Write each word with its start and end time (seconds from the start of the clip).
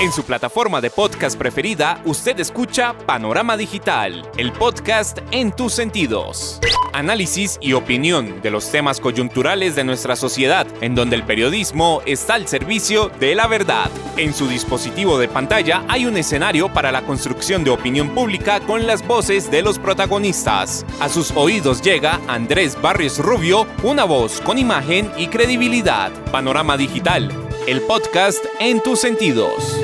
En 0.00 0.12
su 0.12 0.22
plataforma 0.22 0.80
de 0.80 0.90
podcast 0.90 1.36
preferida, 1.36 2.00
usted 2.04 2.38
escucha 2.38 2.96
Panorama 3.04 3.56
Digital, 3.56 4.30
el 4.36 4.52
podcast 4.52 5.18
en 5.32 5.50
tus 5.50 5.72
sentidos. 5.72 6.60
Análisis 6.92 7.58
y 7.60 7.72
opinión 7.72 8.40
de 8.40 8.52
los 8.52 8.70
temas 8.70 9.00
coyunturales 9.00 9.74
de 9.74 9.82
nuestra 9.82 10.14
sociedad, 10.14 10.68
en 10.82 10.94
donde 10.94 11.16
el 11.16 11.24
periodismo 11.24 12.00
está 12.06 12.34
al 12.34 12.46
servicio 12.46 13.10
de 13.18 13.34
la 13.34 13.48
verdad. 13.48 13.90
En 14.16 14.34
su 14.34 14.46
dispositivo 14.46 15.18
de 15.18 15.26
pantalla 15.26 15.82
hay 15.88 16.06
un 16.06 16.16
escenario 16.16 16.72
para 16.72 16.92
la 16.92 17.02
construcción 17.02 17.64
de 17.64 17.70
opinión 17.70 18.10
pública 18.10 18.60
con 18.60 18.86
las 18.86 19.04
voces 19.04 19.50
de 19.50 19.62
los 19.62 19.80
protagonistas. 19.80 20.86
A 21.00 21.08
sus 21.08 21.32
oídos 21.32 21.82
llega 21.82 22.20
Andrés 22.28 22.80
Barrios 22.80 23.18
Rubio, 23.18 23.66
una 23.82 24.04
voz 24.04 24.40
con 24.42 24.58
imagen 24.58 25.10
y 25.16 25.26
credibilidad. 25.26 26.12
Panorama 26.30 26.76
Digital, 26.76 27.47
el 27.68 27.82
podcast 27.82 28.42
en 28.60 28.80
tus 28.80 28.98
sentidos. 28.98 29.78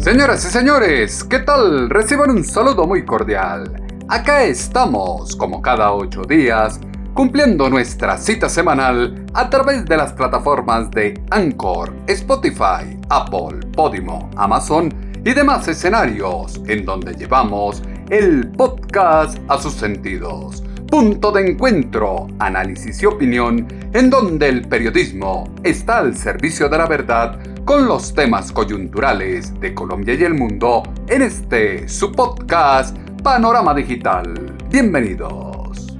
Señoras 0.00 0.42
y 0.46 0.48
señores, 0.48 1.24
¿qué 1.24 1.40
tal? 1.40 1.90
Reciban 1.90 2.30
un 2.30 2.42
saludo 2.42 2.86
muy 2.86 3.04
cordial. 3.04 3.70
Acá 4.08 4.44
estamos, 4.44 5.36
como 5.36 5.60
cada 5.60 5.92
ocho 5.92 6.22
días, 6.22 6.80
cumpliendo 7.12 7.68
nuestra 7.68 8.16
cita 8.16 8.48
semanal 8.48 9.26
a 9.34 9.50
través 9.50 9.84
de 9.84 9.98
las 9.98 10.14
plataformas 10.14 10.90
de 10.90 11.22
Anchor, 11.28 11.94
Spotify, 12.06 12.98
Apple, 13.10 13.58
Podimo, 13.76 14.30
Amazon 14.36 14.88
y 15.22 15.34
demás 15.34 15.68
escenarios 15.68 16.62
en 16.66 16.86
donde 16.86 17.12
llevamos 17.12 17.82
el 18.08 18.50
podcast 18.52 19.36
a 19.48 19.58
sus 19.58 19.74
sentidos. 19.74 20.62
Punto 20.90 21.30
de 21.30 21.48
encuentro, 21.48 22.26
análisis 22.40 23.00
y 23.00 23.06
opinión 23.06 23.68
en 23.92 24.10
donde 24.10 24.48
el 24.48 24.66
periodismo 24.66 25.48
está 25.62 25.98
al 25.98 26.16
servicio 26.16 26.68
de 26.68 26.78
la 26.78 26.86
verdad 26.86 27.38
con 27.64 27.86
los 27.86 28.12
temas 28.12 28.50
coyunturales 28.50 29.58
de 29.60 29.72
Colombia 29.72 30.14
y 30.14 30.24
el 30.24 30.34
mundo 30.34 30.82
en 31.06 31.22
este 31.22 31.88
su 31.88 32.10
podcast 32.10 32.98
Panorama 33.22 33.72
Digital. 33.72 34.56
Bienvenidos. 34.68 35.96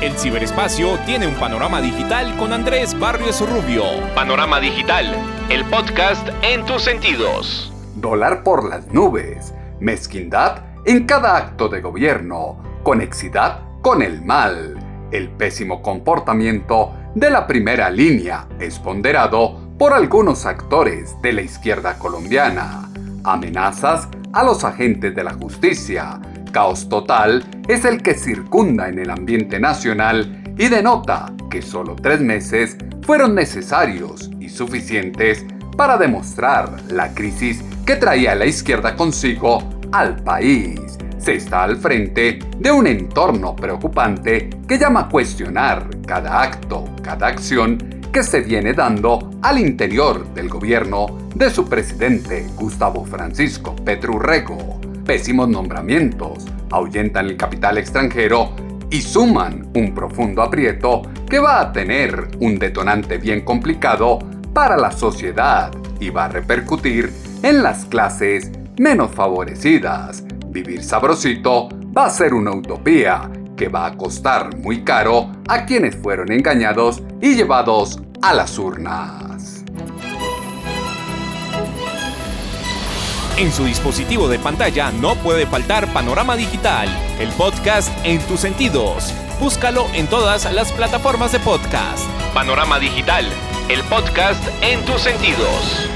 El 0.00 0.12
ciberespacio 0.18 0.98
tiene 1.06 1.28
un 1.28 1.34
panorama 1.34 1.80
digital 1.80 2.36
con 2.38 2.52
Andrés 2.52 2.98
Barrios 2.98 3.40
Rubio. 3.48 3.84
Panorama 4.16 4.58
Digital, 4.58 5.14
el 5.48 5.64
podcast 5.66 6.28
en 6.42 6.66
tus 6.66 6.82
sentidos. 6.82 7.72
Dólar 7.94 8.42
por 8.42 8.68
las 8.68 8.92
nubes, 8.92 9.54
mezquindad 9.78 10.64
en 10.86 11.06
cada 11.06 11.36
acto 11.36 11.68
de 11.68 11.80
gobierno, 11.80 12.60
conexidad 12.82 13.67
con 13.82 14.02
el 14.02 14.22
mal, 14.24 14.76
el 15.12 15.30
pésimo 15.30 15.82
comportamiento 15.82 16.92
de 17.14 17.30
la 17.30 17.46
primera 17.46 17.90
línea 17.90 18.46
es 18.58 18.78
ponderado 18.78 19.68
por 19.78 19.92
algunos 19.92 20.44
actores 20.46 21.14
de 21.22 21.32
la 21.32 21.42
izquierda 21.42 21.98
colombiana. 21.98 22.90
Amenazas 23.24 24.08
a 24.32 24.42
los 24.42 24.64
agentes 24.64 25.14
de 25.14 25.24
la 25.24 25.34
justicia. 25.34 26.20
Caos 26.52 26.88
total 26.88 27.44
es 27.68 27.84
el 27.84 28.02
que 28.02 28.14
circunda 28.14 28.88
en 28.88 28.98
el 28.98 29.10
ambiente 29.10 29.60
nacional 29.60 30.54
y 30.58 30.68
denota 30.68 31.32
que 31.50 31.62
solo 31.62 31.94
tres 31.94 32.20
meses 32.20 32.76
fueron 33.02 33.34
necesarios 33.34 34.30
y 34.40 34.48
suficientes 34.48 35.46
para 35.76 35.96
demostrar 35.96 36.82
la 36.90 37.14
crisis 37.14 37.62
que 37.86 37.96
traía 37.96 38.34
la 38.34 38.46
izquierda 38.46 38.96
consigo 38.96 39.62
al 39.92 40.16
país. 40.16 40.98
Se 41.28 41.34
está 41.34 41.64
al 41.64 41.76
frente 41.76 42.38
de 42.56 42.70
un 42.72 42.86
entorno 42.86 43.54
preocupante 43.54 44.48
que 44.66 44.78
llama 44.78 45.00
a 45.00 45.08
cuestionar 45.10 45.86
cada 46.06 46.40
acto, 46.40 46.86
cada 47.02 47.26
acción 47.26 47.76
que 48.10 48.22
se 48.22 48.40
viene 48.40 48.72
dando 48.72 49.28
al 49.42 49.58
interior 49.58 50.26
del 50.32 50.48
gobierno 50.48 51.28
de 51.34 51.50
su 51.50 51.68
presidente 51.68 52.46
Gustavo 52.56 53.04
Francisco 53.04 53.76
Petrurrego. 53.76 54.80
Pésimos 55.04 55.50
nombramientos 55.50 56.46
ahuyentan 56.70 57.26
el 57.26 57.36
capital 57.36 57.76
extranjero 57.76 58.56
y 58.88 59.02
suman 59.02 59.68
un 59.74 59.94
profundo 59.94 60.40
aprieto 60.40 61.02
que 61.28 61.40
va 61.40 61.60
a 61.60 61.72
tener 61.74 62.26
un 62.40 62.58
detonante 62.58 63.18
bien 63.18 63.42
complicado 63.42 64.18
para 64.54 64.78
la 64.78 64.92
sociedad 64.92 65.72
y 66.00 66.08
va 66.08 66.24
a 66.24 66.28
repercutir 66.28 67.12
en 67.42 67.62
las 67.62 67.84
clases 67.84 68.50
menos 68.78 69.10
favorecidas. 69.10 70.24
Vivir 70.50 70.82
sabrosito 70.82 71.68
va 71.96 72.06
a 72.06 72.10
ser 72.10 72.32
una 72.32 72.52
utopía 72.52 73.30
que 73.54 73.68
va 73.68 73.86
a 73.86 73.96
costar 73.96 74.56
muy 74.56 74.82
caro 74.82 75.30
a 75.46 75.66
quienes 75.66 75.94
fueron 75.96 76.32
engañados 76.32 77.02
y 77.20 77.34
llevados 77.34 78.00
a 78.22 78.32
las 78.32 78.58
urnas. 78.58 79.62
En 83.36 83.52
su 83.52 83.64
dispositivo 83.64 84.26
de 84.28 84.38
pantalla 84.38 84.90
no 84.90 85.16
puede 85.16 85.46
faltar 85.46 85.92
Panorama 85.92 86.34
Digital, 86.34 86.88
el 87.20 87.28
podcast 87.32 87.90
en 88.04 88.20
tus 88.22 88.40
sentidos. 88.40 89.12
Búscalo 89.38 89.86
en 89.92 90.06
todas 90.06 90.50
las 90.52 90.72
plataformas 90.72 91.30
de 91.32 91.40
podcast. 91.40 92.08
Panorama 92.32 92.80
Digital, 92.80 93.26
el 93.68 93.82
podcast 93.82 94.42
en 94.62 94.84
tus 94.86 95.02
sentidos. 95.02 95.88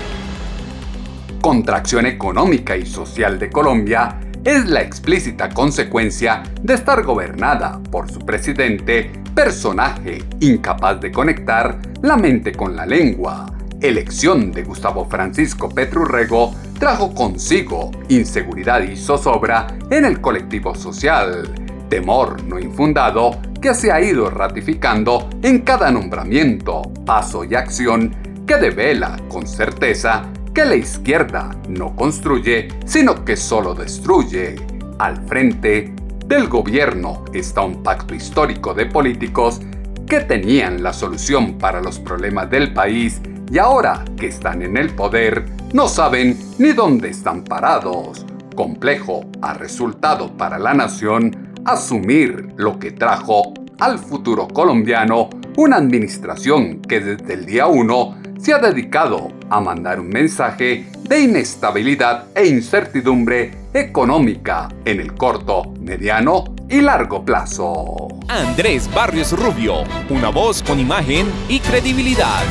Contracción 1.40 2.06
económica 2.06 2.76
y 2.76 2.86
social 2.86 3.38
de 3.38 3.50
Colombia 3.50 4.20
es 4.44 4.66
la 4.66 4.82
explícita 4.82 5.48
consecuencia 5.50 6.42
de 6.60 6.74
estar 6.74 7.02
gobernada 7.04 7.80
por 7.90 8.10
su 8.10 8.20
presidente, 8.20 9.10
personaje 9.34 10.22
incapaz 10.40 11.00
de 11.00 11.12
conectar 11.12 11.78
la 12.02 12.16
mente 12.16 12.52
con 12.52 12.74
la 12.74 12.84
lengua. 12.84 13.46
Elección 13.80 14.52
de 14.52 14.62
Gustavo 14.64 15.06
Francisco 15.08 15.68
Petrurrego 15.68 16.54
trajo 16.78 17.14
consigo 17.14 17.90
inseguridad 18.08 18.82
y 18.82 18.96
zozobra 18.96 19.66
en 19.90 20.04
el 20.04 20.20
colectivo 20.20 20.74
social, 20.74 21.48
temor 21.88 22.42
no 22.44 22.58
infundado 22.58 23.38
que 23.60 23.74
se 23.74 23.92
ha 23.92 24.00
ido 24.00 24.28
ratificando 24.28 25.30
en 25.42 25.60
cada 25.60 25.90
nombramiento, 25.92 26.82
paso 27.06 27.44
y 27.44 27.54
acción 27.54 28.14
que 28.46 28.56
devela 28.56 29.16
con 29.28 29.46
certeza 29.46 30.24
que 30.54 30.64
la 30.64 30.76
izquierda 30.76 31.50
no 31.68 31.96
construye, 31.96 32.68
sino 32.84 33.24
que 33.24 33.36
solo 33.36 33.74
destruye. 33.74 34.56
Al 34.98 35.16
frente 35.26 35.94
del 36.26 36.48
gobierno 36.48 37.24
está 37.32 37.62
un 37.62 37.82
pacto 37.82 38.14
histórico 38.14 38.74
de 38.74 38.86
políticos 38.86 39.60
que 40.06 40.20
tenían 40.20 40.82
la 40.82 40.92
solución 40.92 41.58
para 41.58 41.80
los 41.80 41.98
problemas 41.98 42.50
del 42.50 42.72
país 42.72 43.20
y 43.50 43.58
ahora 43.58 44.04
que 44.16 44.26
están 44.26 44.62
en 44.62 44.76
el 44.76 44.94
poder 44.94 45.46
no 45.72 45.88
saben 45.88 46.38
ni 46.58 46.72
dónde 46.72 47.08
están 47.08 47.44
parados. 47.44 48.26
Complejo 48.54 49.24
ha 49.40 49.54
resultado 49.54 50.36
para 50.36 50.58
la 50.58 50.74
nación 50.74 51.52
asumir 51.64 52.48
lo 52.56 52.78
que 52.78 52.90
trajo 52.90 53.54
al 53.78 53.98
futuro 53.98 54.48
colombiano 54.48 55.30
una 55.56 55.76
administración 55.76 56.80
que 56.82 57.00
desde 57.00 57.34
el 57.34 57.46
día 57.46 57.66
1 57.66 58.22
se 58.38 58.52
ha 58.52 58.58
dedicado 58.58 59.28
a 59.52 59.60
mandar 59.60 60.00
un 60.00 60.08
mensaje 60.08 60.86
de 61.02 61.20
inestabilidad 61.20 62.24
e 62.34 62.46
incertidumbre 62.46 63.50
económica 63.74 64.68
en 64.86 64.98
el 64.98 65.12
corto, 65.12 65.74
mediano 65.78 66.54
y 66.70 66.80
largo 66.80 67.22
plazo. 67.22 68.08
Andrés 68.28 68.88
Barrios 68.94 69.38
Rubio, 69.38 69.84
una 70.08 70.30
voz 70.30 70.62
con 70.62 70.80
imagen 70.80 71.26
y 71.50 71.60
credibilidad. 71.60 72.42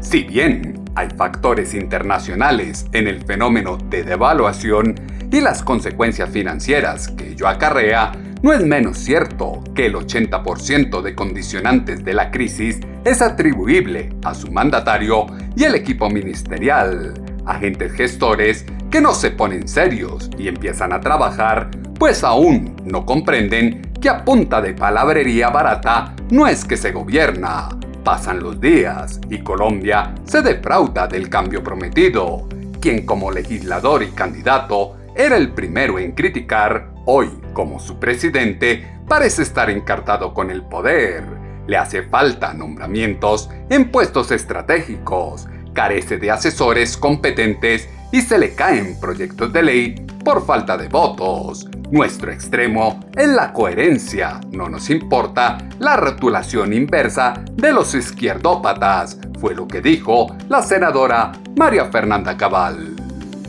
Si 0.00 0.24
bien 0.24 0.82
hay 0.96 1.08
factores 1.10 1.74
internacionales 1.74 2.86
en 2.92 3.06
el 3.06 3.24
fenómeno 3.24 3.76
de 3.76 4.02
devaluación 4.02 4.96
y 5.30 5.40
las 5.40 5.62
consecuencias 5.62 6.30
financieras 6.30 7.06
que 7.08 7.30
ello 7.30 7.46
acarrea, 7.46 8.10
no 8.44 8.52
es 8.52 8.62
menos 8.62 8.98
cierto 8.98 9.64
que 9.74 9.86
el 9.86 9.94
80% 9.94 11.00
de 11.00 11.14
condicionantes 11.14 12.04
de 12.04 12.12
la 12.12 12.30
crisis 12.30 12.78
es 13.02 13.22
atribuible 13.22 14.10
a 14.22 14.34
su 14.34 14.52
mandatario 14.52 15.24
y 15.56 15.64
el 15.64 15.74
equipo 15.74 16.10
ministerial, 16.10 17.14
agentes 17.46 17.94
gestores 17.94 18.66
que 18.90 19.00
no 19.00 19.14
se 19.14 19.30
ponen 19.30 19.66
serios 19.66 20.28
y 20.36 20.48
empiezan 20.48 20.92
a 20.92 21.00
trabajar, 21.00 21.70
pues 21.98 22.22
aún 22.22 22.76
no 22.84 23.06
comprenden 23.06 23.80
que 23.98 24.10
a 24.10 24.22
punta 24.26 24.60
de 24.60 24.74
palabrería 24.74 25.48
barata 25.48 26.14
no 26.30 26.46
es 26.46 26.66
que 26.66 26.76
se 26.76 26.92
gobierna. 26.92 27.70
Pasan 28.04 28.40
los 28.40 28.60
días 28.60 29.22
y 29.30 29.38
Colombia 29.38 30.14
se 30.24 30.42
defrauda 30.42 31.06
del 31.06 31.30
cambio 31.30 31.64
prometido, 31.64 32.46
quien 32.78 33.06
como 33.06 33.30
legislador 33.30 34.02
y 34.02 34.10
candidato 34.10 34.96
era 35.16 35.36
el 35.36 35.52
primero 35.52 35.98
en 35.98 36.12
criticar, 36.12 36.90
hoy 37.06 37.30
como 37.52 37.78
su 37.78 37.98
presidente 37.98 38.98
parece 39.06 39.42
estar 39.42 39.70
encartado 39.70 40.34
con 40.34 40.50
el 40.50 40.62
poder. 40.62 41.24
Le 41.66 41.76
hace 41.76 42.02
falta 42.02 42.52
nombramientos 42.52 43.48
en 43.70 43.90
puestos 43.90 44.30
estratégicos, 44.30 45.46
carece 45.72 46.18
de 46.18 46.30
asesores 46.30 46.96
competentes 46.96 47.88
y 48.12 48.20
se 48.22 48.38
le 48.38 48.54
caen 48.54 48.98
proyectos 49.00 49.52
de 49.52 49.62
ley 49.62 50.06
por 50.24 50.44
falta 50.44 50.76
de 50.76 50.88
votos. 50.88 51.68
Nuestro 51.90 52.32
extremo 52.32 53.00
es 53.16 53.28
la 53.28 53.52
coherencia, 53.52 54.40
no 54.50 54.68
nos 54.68 54.90
importa 54.90 55.58
la 55.78 55.96
rotulación 55.96 56.72
inversa 56.72 57.34
de 57.52 57.72
los 57.72 57.94
izquierdópatas, 57.94 59.18
fue 59.38 59.54
lo 59.54 59.68
que 59.68 59.80
dijo 59.80 60.34
la 60.48 60.62
senadora 60.62 61.32
María 61.56 61.86
Fernanda 61.86 62.36
Cabal. 62.36 62.93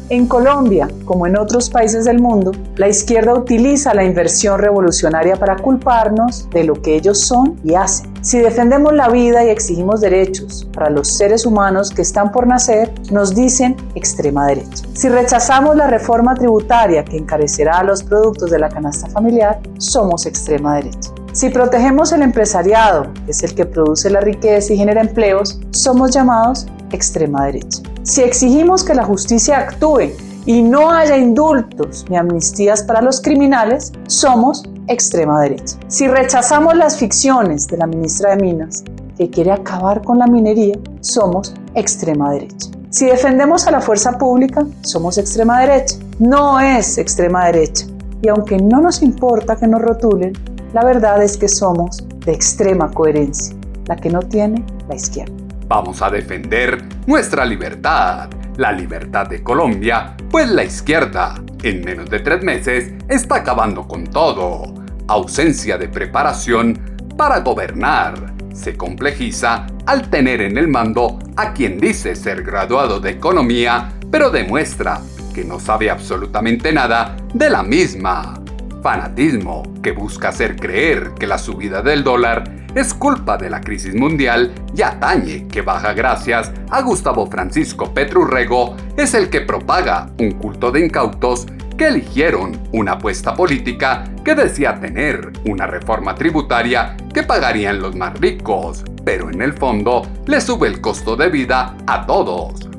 En 0.09 0.27
Colombia, 0.27 0.87
como 1.03 1.25
en 1.25 1.35
otros 1.35 1.67
países 1.71 2.05
del 2.05 2.21
mundo, 2.21 2.51
la 2.75 2.87
izquierda 2.87 3.33
utiliza 3.33 3.91
la 3.95 4.03
inversión 4.03 4.59
revolucionaria 4.59 5.35
para 5.35 5.55
culparnos 5.55 6.47
de 6.51 6.63
lo 6.63 6.79
que 6.79 6.95
ellos 6.95 7.21
son 7.21 7.59
y 7.63 7.73
hacen. 7.73 8.13
Si 8.21 8.37
defendemos 8.37 8.93
la 8.93 9.09
vida 9.09 9.43
y 9.43 9.49
exigimos 9.49 10.01
derechos 10.01 10.67
para 10.71 10.91
los 10.91 11.07
seres 11.07 11.43
humanos 11.43 11.89
que 11.89 12.03
están 12.03 12.31
por 12.31 12.45
nacer, 12.45 12.93
nos 13.11 13.33
dicen 13.33 13.75
extrema 13.95 14.45
derecha. 14.45 14.85
Si 14.93 15.09
rechazamos 15.09 15.75
la 15.75 15.87
reforma 15.87 16.35
tributaria 16.35 17.03
que 17.03 17.17
encarecerá 17.17 17.81
los 17.81 18.03
productos 18.03 18.51
de 18.51 18.59
la 18.59 18.69
canasta 18.69 19.07
familiar, 19.07 19.59
somos 19.79 20.27
extrema 20.27 20.75
derecha. 20.75 21.09
Si 21.31 21.49
protegemos 21.49 22.11
el 22.13 22.21
empresariado, 22.21 23.11
que 23.25 23.31
es 23.31 23.41
el 23.41 23.55
que 23.55 23.65
produce 23.65 24.11
la 24.11 24.21
riqueza 24.21 24.71
y 24.71 24.77
genera 24.77 25.01
empleos, 25.01 25.59
somos 25.71 26.11
llamados 26.11 26.67
extrema 26.91 27.45
derecha. 27.45 27.81
Si 28.05 28.21
exigimos 28.21 28.83
que 28.83 28.93
la 28.93 29.03
justicia 29.03 29.57
actúe 29.57 30.11
y 30.45 30.61
no 30.61 30.91
haya 30.91 31.17
indultos 31.17 32.05
ni 32.07 32.15
amnistías 32.15 32.83
para 32.83 33.01
los 33.01 33.19
criminales, 33.19 33.93
somos 34.05 34.63
extrema 34.87 35.41
derecha. 35.41 35.75
Si 35.87 36.07
rechazamos 36.07 36.75
las 36.75 36.99
ficciones 36.99 37.65
de 37.65 37.77
la 37.77 37.87
ministra 37.87 38.35
de 38.35 38.43
Minas, 38.43 38.83
que 39.17 39.31
quiere 39.31 39.51
acabar 39.51 40.03
con 40.03 40.19
la 40.19 40.27
minería, 40.27 40.77
somos 41.01 41.55
extrema 41.73 42.29
derecha. 42.29 42.69
Si 42.91 43.07
defendemos 43.07 43.65
a 43.65 43.71
la 43.71 43.81
fuerza 43.81 44.19
pública, 44.19 44.67
somos 44.81 45.17
extrema 45.17 45.61
derecha. 45.61 45.95
No 46.19 46.59
es 46.59 46.99
extrema 46.99 47.47
derecha. 47.47 47.87
Y 48.21 48.27
aunque 48.27 48.57
no 48.59 48.81
nos 48.81 49.01
importa 49.01 49.55
que 49.55 49.65
nos 49.65 49.81
rotulen, 49.81 50.33
la 50.73 50.85
verdad 50.85 51.23
es 51.23 51.37
que 51.37 51.47
somos 51.47 52.05
de 52.23 52.33
extrema 52.33 52.91
coherencia, 52.91 53.55
la 53.87 53.95
que 53.95 54.11
no 54.11 54.19
tiene 54.19 54.63
la 54.87 54.93
izquierda. 54.93 55.44
Vamos 55.67 56.01
a 56.03 56.11
defender 56.11 56.79
nuestra 57.07 57.43
libertad, 57.43 58.29
la 58.57 58.71
libertad 58.71 59.27
de 59.27 59.41
Colombia, 59.41 60.15
pues 60.29 60.47
la 60.49 60.63
izquierda, 60.63 61.41
en 61.63 61.83
menos 61.83 62.07
de 62.07 62.19
tres 62.19 62.43
meses, 62.43 62.93
está 63.09 63.37
acabando 63.37 63.87
con 63.87 64.05
todo. 64.05 64.75
Ausencia 65.07 65.79
de 65.79 65.87
preparación 65.87 66.79
para 67.17 67.39
gobernar. 67.39 68.35
Se 68.53 68.77
complejiza 68.77 69.65
al 69.87 70.09
tener 70.11 70.41
en 70.41 70.57
el 70.59 70.67
mando 70.67 71.17
a 71.35 71.51
quien 71.53 71.79
dice 71.79 72.15
ser 72.15 72.43
graduado 72.43 72.99
de 72.99 73.09
economía, 73.09 73.91
pero 74.11 74.29
demuestra 74.29 75.01
que 75.33 75.43
no 75.43 75.59
sabe 75.59 75.89
absolutamente 75.89 76.71
nada 76.71 77.17
de 77.33 77.49
la 77.49 77.63
misma. 77.63 78.44
Fanatismo 78.85 79.63
que 79.81 79.93
busca 79.93 80.29
hacer 80.29 80.57
creer 80.57 81.13
que 81.17 81.25
la 81.25 81.39
subida 81.39 81.81
del 81.81 82.03
dólar 82.03 82.43
es 82.75 82.93
culpa 82.93 83.35
de 83.35 83.49
la 83.49 83.59
crisis 83.59 83.95
mundial 83.95 84.53
y 84.75 84.83
atañe 84.83 85.47
que 85.47 85.63
baja 85.63 85.93
gracias 85.93 86.51
a 86.69 86.83
Gustavo 86.83 87.25
Francisco 87.25 87.95
Petrurrego 87.95 88.77
es 88.95 89.15
el 89.15 89.31
que 89.31 89.41
propaga 89.41 90.11
un 90.19 90.33
culto 90.33 90.71
de 90.71 90.85
incautos 90.85 91.47
que 91.75 91.87
eligieron 91.87 92.61
una 92.73 92.91
apuesta 92.91 93.33
política 93.33 94.03
que 94.23 94.35
decía 94.35 94.79
tener 94.79 95.33
una 95.47 95.65
reforma 95.65 96.13
tributaria 96.13 96.95
que 97.11 97.23
pagarían 97.23 97.81
los 97.81 97.95
más 97.95 98.13
ricos, 98.19 98.83
pero 99.03 99.31
en 99.31 99.41
el 99.41 99.53
fondo 99.53 100.03
le 100.27 100.39
sube 100.39 100.67
el 100.67 100.79
costo 100.79 101.15
de 101.15 101.29
vida 101.29 101.75
a 101.87 102.05
todos, 102.05 102.69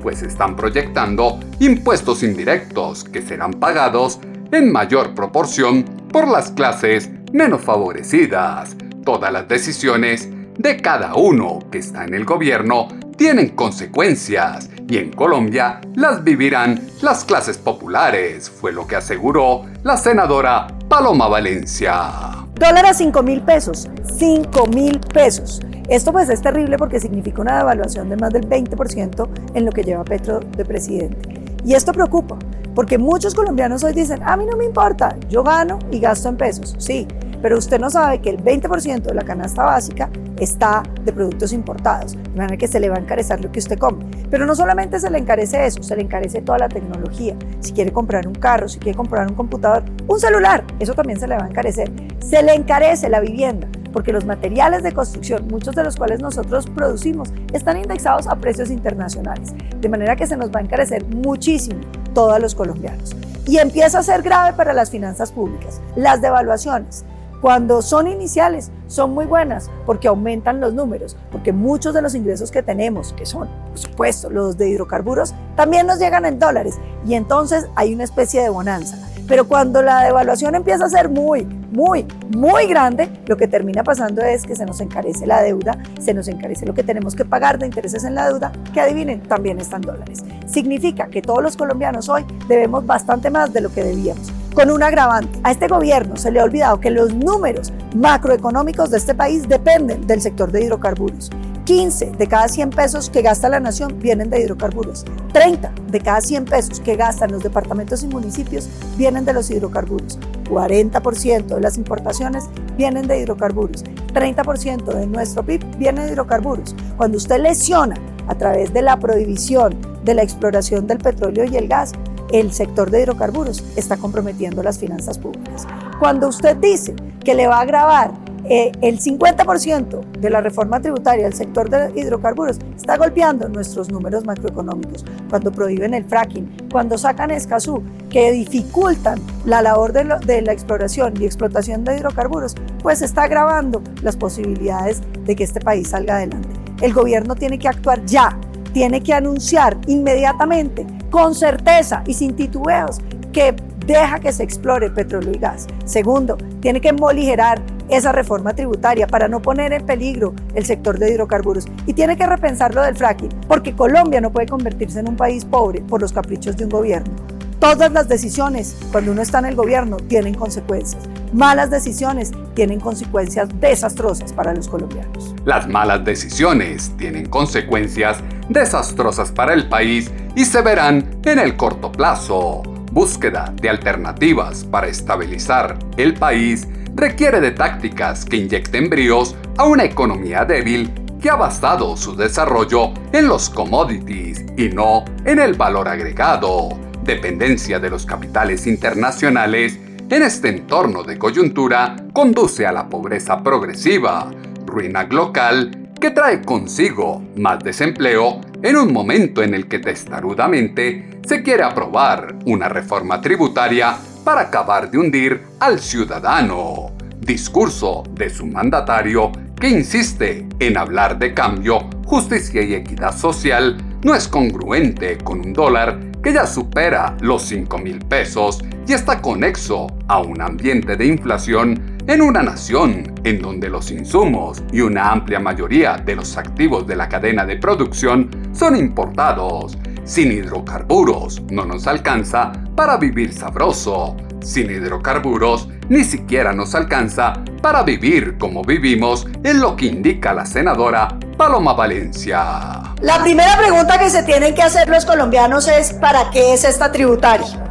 pues 0.00 0.22
están 0.22 0.54
proyectando 0.54 1.40
impuestos 1.58 2.22
indirectos 2.22 3.02
que 3.02 3.20
serán 3.20 3.54
pagados 3.54 4.20
en 4.52 4.72
mayor 4.72 5.14
proporción 5.14 5.84
por 6.12 6.28
las 6.28 6.50
clases 6.50 7.10
menos 7.32 7.62
favorecidas, 7.62 8.76
Todas 9.06 9.32
las 9.32 9.46
decisiones 9.46 10.28
de 10.58 10.78
cada 10.78 11.14
uno 11.14 11.60
que 11.70 11.78
está 11.78 12.04
en 12.06 12.14
el 12.14 12.24
gobierno 12.24 12.88
tienen 13.16 13.50
consecuencias 13.50 14.68
y 14.88 14.98
en 14.98 15.12
Colombia 15.12 15.80
las 15.94 16.24
vivirán 16.24 16.80
las 17.02 17.24
clases 17.24 17.56
populares, 17.56 18.50
fue 18.50 18.72
lo 18.72 18.84
que 18.84 18.96
aseguró 18.96 19.64
la 19.84 19.96
senadora 19.96 20.66
Paloma 20.88 21.28
Valencia. 21.28 22.10
Dólar 22.56 22.84
a 22.84 22.94
5 22.94 23.22
mil 23.22 23.42
pesos, 23.42 23.88
5 24.18 24.66
mil 24.74 24.98
pesos. 24.98 25.60
Esto 25.88 26.10
pues 26.10 26.28
es 26.28 26.42
terrible 26.42 26.76
porque 26.76 26.98
significa 26.98 27.42
una 27.42 27.58
devaluación 27.58 28.08
de 28.08 28.16
más 28.16 28.32
del 28.32 28.48
20% 28.48 29.28
en 29.54 29.64
lo 29.64 29.70
que 29.70 29.84
lleva 29.84 30.02
Petro 30.02 30.40
de 30.40 30.64
presidente. 30.64 31.46
Y 31.64 31.74
esto 31.74 31.92
preocupa, 31.92 32.36
porque 32.76 32.98
muchos 32.98 33.34
colombianos 33.34 33.82
hoy 33.84 33.94
dicen, 33.94 34.22
a 34.22 34.36
mí 34.36 34.44
no 34.44 34.54
me 34.54 34.66
importa, 34.66 35.16
yo 35.30 35.42
gano 35.42 35.78
y 35.90 35.98
gasto 35.98 36.28
en 36.28 36.36
pesos. 36.36 36.76
Sí, 36.78 37.08
pero 37.40 37.56
usted 37.56 37.80
no 37.80 37.88
sabe 37.88 38.20
que 38.20 38.28
el 38.28 38.36
20% 38.36 39.00
de 39.00 39.14
la 39.14 39.22
canasta 39.22 39.64
básica 39.64 40.10
está 40.38 40.82
de 41.02 41.10
productos 41.10 41.54
importados, 41.54 42.12
de 42.12 42.36
manera 42.36 42.58
que 42.58 42.68
se 42.68 42.78
le 42.78 42.90
va 42.90 42.96
a 42.96 42.98
encarecer 42.98 43.42
lo 43.42 43.50
que 43.50 43.60
usted 43.60 43.78
come. 43.78 44.04
Pero 44.30 44.44
no 44.44 44.54
solamente 44.54 45.00
se 45.00 45.08
le 45.08 45.16
encarece 45.16 45.64
eso, 45.64 45.82
se 45.82 45.96
le 45.96 46.02
encarece 46.02 46.42
toda 46.42 46.58
la 46.58 46.68
tecnología. 46.68 47.34
Si 47.60 47.72
quiere 47.72 47.92
comprar 47.92 48.28
un 48.28 48.34
carro, 48.34 48.68
si 48.68 48.78
quiere 48.78 48.94
comprar 48.94 49.26
un 49.26 49.34
computador, 49.34 49.82
un 50.06 50.20
celular, 50.20 50.62
eso 50.78 50.92
también 50.92 51.18
se 51.18 51.26
le 51.26 51.36
va 51.38 51.44
a 51.44 51.48
encarecer. 51.48 51.90
Se 52.18 52.42
le 52.42 52.52
encarece 52.52 53.08
la 53.08 53.20
vivienda, 53.20 53.68
porque 53.90 54.12
los 54.12 54.26
materiales 54.26 54.82
de 54.82 54.92
construcción, 54.92 55.48
muchos 55.48 55.74
de 55.74 55.82
los 55.82 55.96
cuales 55.96 56.20
nosotros 56.20 56.66
producimos, 56.66 57.32
están 57.54 57.78
indexados 57.78 58.26
a 58.26 58.36
precios 58.36 58.70
internacionales, 58.70 59.54
de 59.80 59.88
manera 59.88 60.14
que 60.14 60.26
se 60.26 60.36
nos 60.36 60.50
va 60.50 60.60
a 60.60 60.62
encarecer 60.62 61.06
muchísimo 61.06 61.80
todos 62.16 62.40
los 62.40 62.54
colombianos. 62.54 63.14
Y 63.46 63.58
empieza 63.58 63.98
a 63.98 64.02
ser 64.02 64.22
grave 64.22 64.54
para 64.54 64.72
las 64.72 64.90
finanzas 64.90 65.30
públicas. 65.30 65.82
Las 65.96 66.22
devaluaciones, 66.22 67.04
cuando 67.42 67.82
son 67.82 68.08
iniciales, 68.08 68.70
son 68.86 69.12
muy 69.12 69.26
buenas 69.26 69.70
porque 69.84 70.08
aumentan 70.08 70.58
los 70.58 70.72
números, 70.72 71.14
porque 71.30 71.52
muchos 71.52 71.92
de 71.92 72.00
los 72.00 72.14
ingresos 72.14 72.50
que 72.50 72.62
tenemos, 72.62 73.12
que 73.12 73.26
son, 73.26 73.50
por 73.68 73.78
supuesto, 73.78 74.30
los 74.30 74.56
de 74.56 74.70
hidrocarburos, 74.70 75.34
también 75.56 75.86
nos 75.86 75.98
llegan 75.98 76.24
en 76.24 76.38
dólares 76.38 76.76
y 77.06 77.12
entonces 77.12 77.66
hay 77.74 77.92
una 77.92 78.04
especie 78.04 78.40
de 78.40 78.48
bonanza. 78.48 78.96
Pero 79.28 79.48
cuando 79.48 79.82
la 79.82 80.02
devaluación 80.02 80.54
empieza 80.54 80.84
a 80.84 80.88
ser 80.88 81.08
muy, 81.08 81.44
muy, 81.72 82.06
muy 82.34 82.66
grande, 82.66 83.08
lo 83.26 83.36
que 83.36 83.48
termina 83.48 83.82
pasando 83.82 84.22
es 84.22 84.44
que 84.44 84.54
se 84.54 84.64
nos 84.64 84.80
encarece 84.80 85.26
la 85.26 85.42
deuda, 85.42 85.76
se 86.00 86.14
nos 86.14 86.28
encarece 86.28 86.64
lo 86.64 86.74
que 86.74 86.82
tenemos 86.82 87.14
que 87.14 87.24
pagar 87.24 87.58
de 87.58 87.66
intereses 87.66 88.04
en 88.04 88.14
la 88.14 88.28
deuda, 88.28 88.52
que 88.72 88.80
adivinen, 88.80 89.20
también 89.22 89.58
están 89.58 89.80
dólares. 89.80 90.22
Significa 90.46 91.08
que 91.08 91.22
todos 91.22 91.42
los 91.42 91.56
colombianos 91.56 92.08
hoy 92.08 92.24
debemos 92.48 92.86
bastante 92.86 93.30
más 93.30 93.52
de 93.52 93.60
lo 93.60 93.70
que 93.70 93.82
debíamos 93.82 94.32
con 94.56 94.70
un 94.70 94.82
agravante. 94.82 95.38
A 95.44 95.50
este 95.50 95.68
gobierno 95.68 96.16
se 96.16 96.30
le 96.30 96.40
ha 96.40 96.44
olvidado 96.44 96.80
que 96.80 96.90
los 96.90 97.14
números 97.14 97.74
macroeconómicos 97.94 98.90
de 98.90 98.96
este 98.96 99.14
país 99.14 99.46
dependen 99.46 100.06
del 100.06 100.22
sector 100.22 100.50
de 100.50 100.64
hidrocarburos. 100.64 101.30
15 101.66 102.12
de 102.12 102.28
cada 102.28 102.48
100 102.48 102.70
pesos 102.70 103.10
que 103.10 103.22
gasta 103.22 103.48
la 103.48 103.58
nación 103.58 103.98
vienen 103.98 104.30
de 104.30 104.40
hidrocarburos. 104.40 105.04
30 105.32 105.72
de 105.90 106.00
cada 106.00 106.20
100 106.20 106.44
pesos 106.44 106.78
que 106.78 106.94
gastan 106.94 107.32
los 107.32 107.42
departamentos 107.42 108.04
y 108.04 108.06
municipios 108.06 108.68
vienen 108.96 109.24
de 109.24 109.32
los 109.32 109.50
hidrocarburos. 109.50 110.16
40% 110.48 111.46
de 111.46 111.60
las 111.60 111.76
importaciones 111.76 112.44
vienen 112.76 113.08
de 113.08 113.20
hidrocarburos. 113.20 113.84
30% 113.84 114.84
de 114.84 115.06
nuestro 115.08 115.44
PIB 115.44 115.76
viene 115.76 116.04
de 116.06 116.12
hidrocarburos. 116.12 116.76
Cuando 116.96 117.16
usted 117.16 117.40
lesiona 117.40 117.96
a 118.28 118.36
través 118.36 118.72
de 118.72 118.82
la 118.82 118.96
prohibición 118.96 119.76
de 120.04 120.14
la 120.14 120.22
exploración 120.22 120.86
del 120.86 120.98
petróleo 120.98 121.46
y 121.46 121.56
el 121.56 121.66
gas, 121.66 121.94
el 122.30 122.52
sector 122.52 122.92
de 122.92 123.02
hidrocarburos 123.02 123.64
está 123.74 123.96
comprometiendo 123.96 124.62
las 124.62 124.78
finanzas 124.78 125.18
públicas. 125.18 125.66
Cuando 125.98 126.28
usted 126.28 126.56
dice 126.58 126.94
que 127.24 127.34
le 127.34 127.48
va 127.48 127.58
a 127.58 127.62
agravar 127.62 128.25
eh, 128.48 128.72
el 128.80 129.00
50% 129.00 130.00
de 130.20 130.30
la 130.30 130.40
reforma 130.40 130.80
tributaria 130.80 131.26
al 131.26 131.34
sector 131.34 131.68
de 131.68 131.92
hidrocarburos 132.00 132.58
está 132.76 132.96
golpeando 132.96 133.48
nuestros 133.48 133.90
números 133.90 134.24
macroeconómicos. 134.24 135.04
Cuando 135.30 135.50
prohíben 135.50 135.94
el 135.94 136.04
fracking, 136.04 136.68
cuando 136.70 136.96
sacan 136.96 137.30
Escazú, 137.30 137.82
que 138.10 138.32
dificultan 138.32 139.20
la 139.44 139.62
labor 139.62 139.92
de, 139.92 140.04
de 140.24 140.42
la 140.42 140.52
exploración 140.52 141.14
y 141.20 141.24
explotación 141.24 141.84
de 141.84 141.96
hidrocarburos, 141.96 142.54
pues 142.82 143.02
está 143.02 143.24
agravando 143.24 143.82
las 144.02 144.16
posibilidades 144.16 145.02
de 145.24 145.34
que 145.34 145.44
este 145.44 145.60
país 145.60 145.88
salga 145.88 146.16
adelante. 146.16 146.48
El 146.82 146.92
gobierno 146.92 147.34
tiene 147.34 147.58
que 147.58 147.68
actuar 147.68 148.04
ya, 148.04 148.38
tiene 148.72 149.02
que 149.02 149.12
anunciar 149.12 149.76
inmediatamente 149.86 150.86
con 151.10 151.34
certeza 151.34 152.04
y 152.06 152.14
sin 152.14 152.36
titubeos 152.36 152.98
que 153.32 153.56
deja 153.86 154.18
que 154.18 154.32
se 154.32 154.42
explore 154.42 154.90
petróleo 154.90 155.32
y 155.32 155.38
gas. 155.38 155.66
Segundo, 155.84 156.36
tiene 156.60 156.80
que 156.80 156.92
moligerar 156.92 157.60
esa 157.88 158.12
reforma 158.12 158.54
tributaria 158.54 159.06
para 159.06 159.28
no 159.28 159.40
poner 159.40 159.72
en 159.72 159.86
peligro 159.86 160.34
el 160.54 160.64
sector 160.64 160.98
de 160.98 161.12
hidrocarburos 161.12 161.66
y 161.86 161.92
tiene 161.92 162.16
que 162.16 162.26
repensar 162.26 162.74
lo 162.74 162.82
del 162.82 162.96
fracking, 162.96 163.30
porque 163.48 163.74
Colombia 163.74 164.20
no 164.20 164.30
puede 164.30 164.48
convertirse 164.48 165.00
en 165.00 165.08
un 165.08 165.16
país 165.16 165.44
pobre 165.44 165.80
por 165.80 166.00
los 166.00 166.12
caprichos 166.12 166.56
de 166.56 166.64
un 166.64 166.70
gobierno. 166.70 167.14
Todas 167.58 167.90
las 167.90 168.06
decisiones, 168.06 168.76
cuando 168.92 169.12
uno 169.12 169.22
está 169.22 169.38
en 169.38 169.46
el 169.46 169.54
gobierno, 169.54 169.96
tienen 169.96 170.34
consecuencias. 170.34 171.02
Malas 171.32 171.70
decisiones 171.70 172.30
tienen 172.54 172.80
consecuencias 172.80 173.48
desastrosas 173.60 174.32
para 174.32 174.54
los 174.54 174.68
colombianos. 174.68 175.34
Las 175.44 175.66
malas 175.66 176.04
decisiones 176.04 176.92
tienen 176.98 177.26
consecuencias 177.26 178.18
desastrosas 178.50 179.32
para 179.32 179.54
el 179.54 179.68
país 179.68 180.10
y 180.34 180.44
se 180.44 180.60
verán 180.60 181.18
en 181.24 181.38
el 181.38 181.56
corto 181.56 181.90
plazo. 181.90 182.62
Búsqueda 182.92 183.52
de 183.60 183.70
alternativas 183.70 184.64
para 184.64 184.86
estabilizar 184.86 185.78
el 185.96 186.14
país 186.14 186.68
requiere 186.96 187.40
de 187.40 187.50
tácticas 187.50 188.24
que 188.24 188.38
inyecten 188.38 188.88
bríos 188.88 189.36
a 189.58 189.64
una 189.64 189.84
economía 189.84 190.46
débil 190.46 190.90
que 191.20 191.28
ha 191.28 191.36
basado 191.36 191.94
su 191.96 192.16
desarrollo 192.16 192.92
en 193.12 193.28
los 193.28 193.50
commodities 193.50 194.46
y 194.56 194.70
no 194.70 195.04
en 195.26 195.38
el 195.38 195.54
valor 195.54 195.88
agregado, 195.88 196.70
dependencia 197.02 197.78
de 197.78 197.90
los 197.90 198.06
capitales 198.06 198.66
internacionales 198.66 199.78
en 200.08 200.22
este 200.22 200.48
entorno 200.48 201.02
de 201.02 201.18
coyuntura 201.18 201.96
conduce 202.14 202.66
a 202.66 202.72
la 202.72 202.88
pobreza 202.88 203.42
progresiva, 203.42 204.30
ruina 204.64 205.04
local 205.04 205.90
que 206.00 206.10
trae 206.10 206.42
consigo 206.42 207.22
más 207.36 207.62
desempleo 207.62 208.40
en 208.62 208.76
un 208.76 208.92
momento 208.92 209.42
en 209.42 209.52
el 209.52 209.68
que 209.68 209.80
testarudamente 209.80 211.20
se 211.26 211.42
quiere 211.42 211.62
aprobar 211.62 212.36
una 212.46 212.68
reforma 212.68 213.20
tributaria 213.20 213.96
para 214.26 214.40
acabar 214.40 214.90
de 214.90 214.98
hundir 214.98 215.40
al 215.60 215.78
ciudadano. 215.78 216.90
Discurso 217.20 218.02
de 218.10 218.28
su 218.28 218.44
mandatario 218.44 219.30
que 219.54 219.68
insiste 219.68 220.48
en 220.58 220.76
hablar 220.76 221.16
de 221.16 221.32
cambio, 221.32 221.88
justicia 222.04 222.60
y 222.60 222.74
equidad 222.74 223.16
social 223.16 223.76
no 224.02 224.16
es 224.16 224.26
congruente 224.26 225.16
con 225.18 225.38
un 225.38 225.52
dólar 225.52 226.00
que 226.24 226.32
ya 226.32 226.44
supera 226.44 227.16
los 227.20 227.42
5 227.42 227.78
mil 227.78 228.00
pesos 228.00 228.64
y 228.88 228.94
está 228.94 229.22
conexo 229.22 229.86
a 230.08 230.18
un 230.18 230.40
ambiente 230.42 230.96
de 230.96 231.06
inflación 231.06 231.96
en 232.08 232.20
una 232.20 232.42
nación 232.42 233.14
en 233.22 233.40
donde 233.40 233.68
los 233.68 233.92
insumos 233.92 234.60
y 234.72 234.80
una 234.80 235.12
amplia 235.12 235.38
mayoría 235.38 235.98
de 235.98 236.16
los 236.16 236.36
activos 236.36 236.84
de 236.84 236.96
la 236.96 237.08
cadena 237.08 237.46
de 237.46 237.58
producción 237.58 238.28
son 238.52 238.74
importados. 238.74 239.78
Sin 240.06 240.30
hidrocarburos 240.30 241.42
no 241.50 241.64
nos 241.64 241.88
alcanza 241.88 242.52
para 242.76 242.96
vivir 242.96 243.36
sabroso. 243.36 244.16
Sin 244.40 244.70
hidrocarburos 244.70 245.68
ni 245.88 246.04
siquiera 246.04 246.52
nos 246.52 246.76
alcanza 246.76 247.32
para 247.60 247.82
vivir 247.82 248.38
como 248.38 248.62
vivimos, 248.62 249.26
en 249.42 249.60
lo 249.60 249.74
que 249.74 249.86
indica 249.86 250.32
la 250.32 250.46
senadora 250.46 251.08
Paloma 251.36 251.72
Valencia. 251.72 252.94
La 253.00 253.20
primera 253.20 253.58
pregunta 253.58 253.98
que 253.98 254.08
se 254.08 254.22
tienen 254.22 254.54
que 254.54 254.62
hacer 254.62 254.88
los 254.88 255.04
colombianos 255.04 255.66
es 255.66 255.92
¿para 255.94 256.30
qué 256.30 256.54
es 256.54 256.62
esta 256.62 256.92
tributaria? 256.92 257.64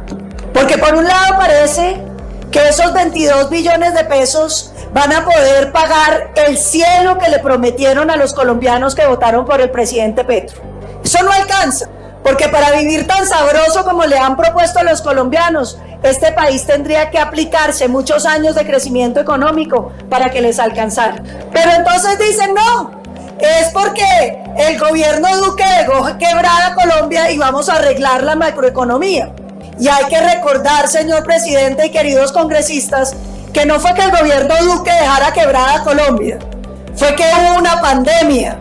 Porque 0.52 0.76
por 0.76 0.94
un 0.94 1.04
lado 1.04 1.38
parece 1.38 2.02
que 2.50 2.68
esos 2.68 2.92
22 2.92 3.48
billones 3.48 3.94
de 3.94 4.04
pesos 4.04 4.74
van 4.92 5.10
a 5.14 5.24
poder 5.24 5.72
pagar 5.72 6.34
el 6.46 6.58
cielo 6.58 7.16
que 7.16 7.30
le 7.30 7.38
prometieron 7.38 8.10
a 8.10 8.16
los 8.16 8.34
colombianos 8.34 8.94
que 8.94 9.06
votaron 9.06 9.46
por 9.46 9.62
el 9.62 9.70
presidente 9.70 10.22
Petro. 10.22 10.60
Eso 11.02 11.22
no 11.22 11.32
alcanza, 11.32 11.88
porque 12.26 12.48
para 12.48 12.72
vivir 12.72 13.06
tan 13.06 13.24
sabroso 13.24 13.84
como 13.84 14.04
le 14.04 14.18
han 14.18 14.36
propuesto 14.36 14.80
a 14.80 14.82
los 14.82 15.00
colombianos, 15.00 15.78
este 16.02 16.32
país 16.32 16.66
tendría 16.66 17.08
que 17.08 17.20
aplicarse 17.20 17.86
muchos 17.86 18.26
años 18.26 18.56
de 18.56 18.66
crecimiento 18.66 19.20
económico 19.20 19.92
para 20.10 20.28
que 20.30 20.40
les 20.40 20.58
alcanzara. 20.58 21.22
Pero 21.52 21.70
entonces 21.70 22.18
dicen 22.18 22.52
no, 22.52 23.00
es 23.38 23.68
porque 23.72 24.42
el 24.58 24.76
gobierno 24.76 25.28
Duque 25.36 25.62
dejó 25.78 26.18
quebrada 26.18 26.74
Colombia 26.74 27.30
y 27.30 27.38
vamos 27.38 27.68
a 27.68 27.76
arreglar 27.76 28.24
la 28.24 28.34
macroeconomía. 28.34 29.30
Y 29.78 29.86
hay 29.86 30.06
que 30.06 30.20
recordar, 30.20 30.88
señor 30.88 31.22
presidente 31.22 31.86
y 31.86 31.90
queridos 31.90 32.32
congresistas, 32.32 33.14
que 33.52 33.66
no 33.66 33.78
fue 33.78 33.94
que 33.94 34.02
el 34.02 34.10
gobierno 34.10 34.54
Duque 34.64 34.90
dejara 34.90 35.32
quebrada 35.32 35.84
Colombia, 35.84 36.40
fue 36.96 37.14
que 37.14 37.22
hubo 37.22 37.60
una 37.60 37.80
pandemia 37.80 38.58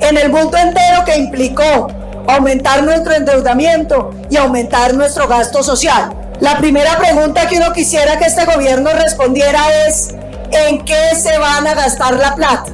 en 0.00 0.18
el 0.18 0.28
mundo 0.28 0.56
entero 0.56 1.04
que 1.04 1.16
implicó 1.16 1.88
aumentar 2.28 2.82
nuestro 2.82 3.14
endeudamiento 3.14 4.10
y 4.30 4.36
aumentar 4.36 4.94
nuestro 4.94 5.28
gasto 5.28 5.62
social. 5.62 6.10
La 6.40 6.58
primera 6.58 6.98
pregunta 6.98 7.48
que 7.48 7.56
uno 7.56 7.72
quisiera 7.72 8.18
que 8.18 8.26
este 8.26 8.44
gobierno 8.44 8.90
respondiera 8.92 9.60
es, 9.86 10.14
¿en 10.50 10.84
qué 10.84 11.14
se 11.16 11.38
van 11.38 11.66
a 11.66 11.74
gastar 11.74 12.14
la 12.14 12.34
plata? 12.34 12.72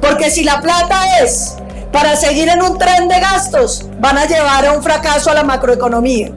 Porque 0.00 0.30
si 0.30 0.44
la 0.44 0.60
plata 0.60 1.18
es 1.22 1.54
para 1.92 2.16
seguir 2.16 2.48
en 2.48 2.62
un 2.62 2.78
tren 2.78 3.08
de 3.08 3.20
gastos, 3.20 3.86
van 3.98 4.18
a 4.18 4.24
llevar 4.26 4.66
a 4.66 4.72
un 4.72 4.82
fracaso 4.82 5.30
a 5.30 5.34
la 5.34 5.44
macroeconomía. 5.44 6.32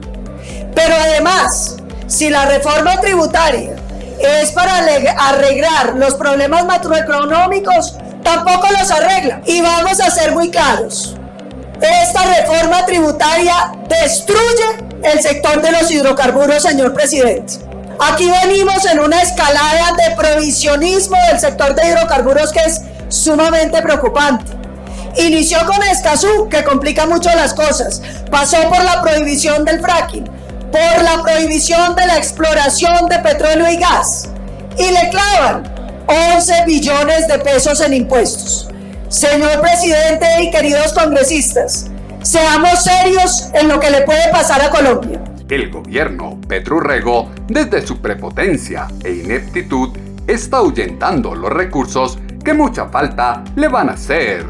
Pero 0.74 0.94
además, 0.94 1.76
si 2.06 2.30
la 2.30 2.46
reforma 2.46 3.00
tributaria 3.00 3.76
es 4.20 4.52
para 4.52 4.78
arreglar 5.18 5.94
los 5.96 6.14
problemas 6.14 6.64
macroeconómicos, 6.64 7.96
tampoco 8.22 8.68
los 8.78 8.90
arregla. 8.90 9.40
Y 9.46 9.60
vamos 9.60 10.00
a 10.00 10.10
ser 10.10 10.32
muy 10.32 10.50
claros. 10.50 11.17
Esta 11.80 12.24
reforma 12.24 12.84
tributaria 12.86 13.72
destruye 13.88 14.88
el 15.02 15.20
sector 15.20 15.62
de 15.62 15.72
los 15.72 15.90
hidrocarburos, 15.90 16.62
señor 16.62 16.92
presidente. 16.92 17.54
Aquí 18.00 18.30
venimos 18.42 18.84
en 18.86 19.00
una 19.00 19.22
escalada 19.22 19.92
de 19.96 20.16
provisionismo 20.16 21.16
del 21.30 21.40
sector 21.40 21.74
de 21.74 21.88
hidrocarburos 21.88 22.52
que 22.52 22.60
es 22.60 22.80
sumamente 23.08 23.80
preocupante. 23.82 24.52
Inició 25.16 25.58
con 25.66 25.82
Escazú, 25.84 26.48
que 26.48 26.62
complica 26.62 27.06
mucho 27.06 27.28
las 27.34 27.54
cosas. 27.54 28.02
Pasó 28.30 28.56
por 28.68 28.82
la 28.84 29.02
prohibición 29.02 29.64
del 29.64 29.80
fracking, 29.80 30.24
por 30.24 31.02
la 31.02 31.22
prohibición 31.22 31.96
de 31.96 32.06
la 32.06 32.16
exploración 32.16 33.08
de 33.08 33.18
petróleo 33.18 33.70
y 33.70 33.76
gas. 33.76 34.28
Y 34.76 34.90
le 34.90 35.10
clavan 35.10 35.64
11 36.36 36.64
billones 36.66 37.26
de 37.26 37.38
pesos 37.40 37.80
en 37.80 37.94
impuestos. 37.94 38.68
Señor 39.08 39.62
presidente 39.62 40.26
y 40.42 40.50
queridos 40.50 40.92
congresistas, 40.92 41.90
seamos 42.22 42.84
serios 42.84 43.48
en 43.54 43.66
lo 43.68 43.80
que 43.80 43.90
le 43.90 44.02
puede 44.02 44.30
pasar 44.30 44.60
a 44.60 44.68
Colombia. 44.68 45.18
El 45.48 45.70
gobierno 45.70 46.38
Petrurrego, 46.46 47.30
desde 47.46 47.86
su 47.86 48.02
prepotencia 48.02 48.86
e 49.02 49.12
ineptitud, 49.12 49.96
está 50.26 50.58
ahuyentando 50.58 51.34
los 51.34 51.50
recursos 51.50 52.18
que 52.44 52.52
mucha 52.52 52.88
falta 52.90 53.44
le 53.56 53.68
van 53.68 53.88
a 53.88 53.92
hacer. 53.92 54.44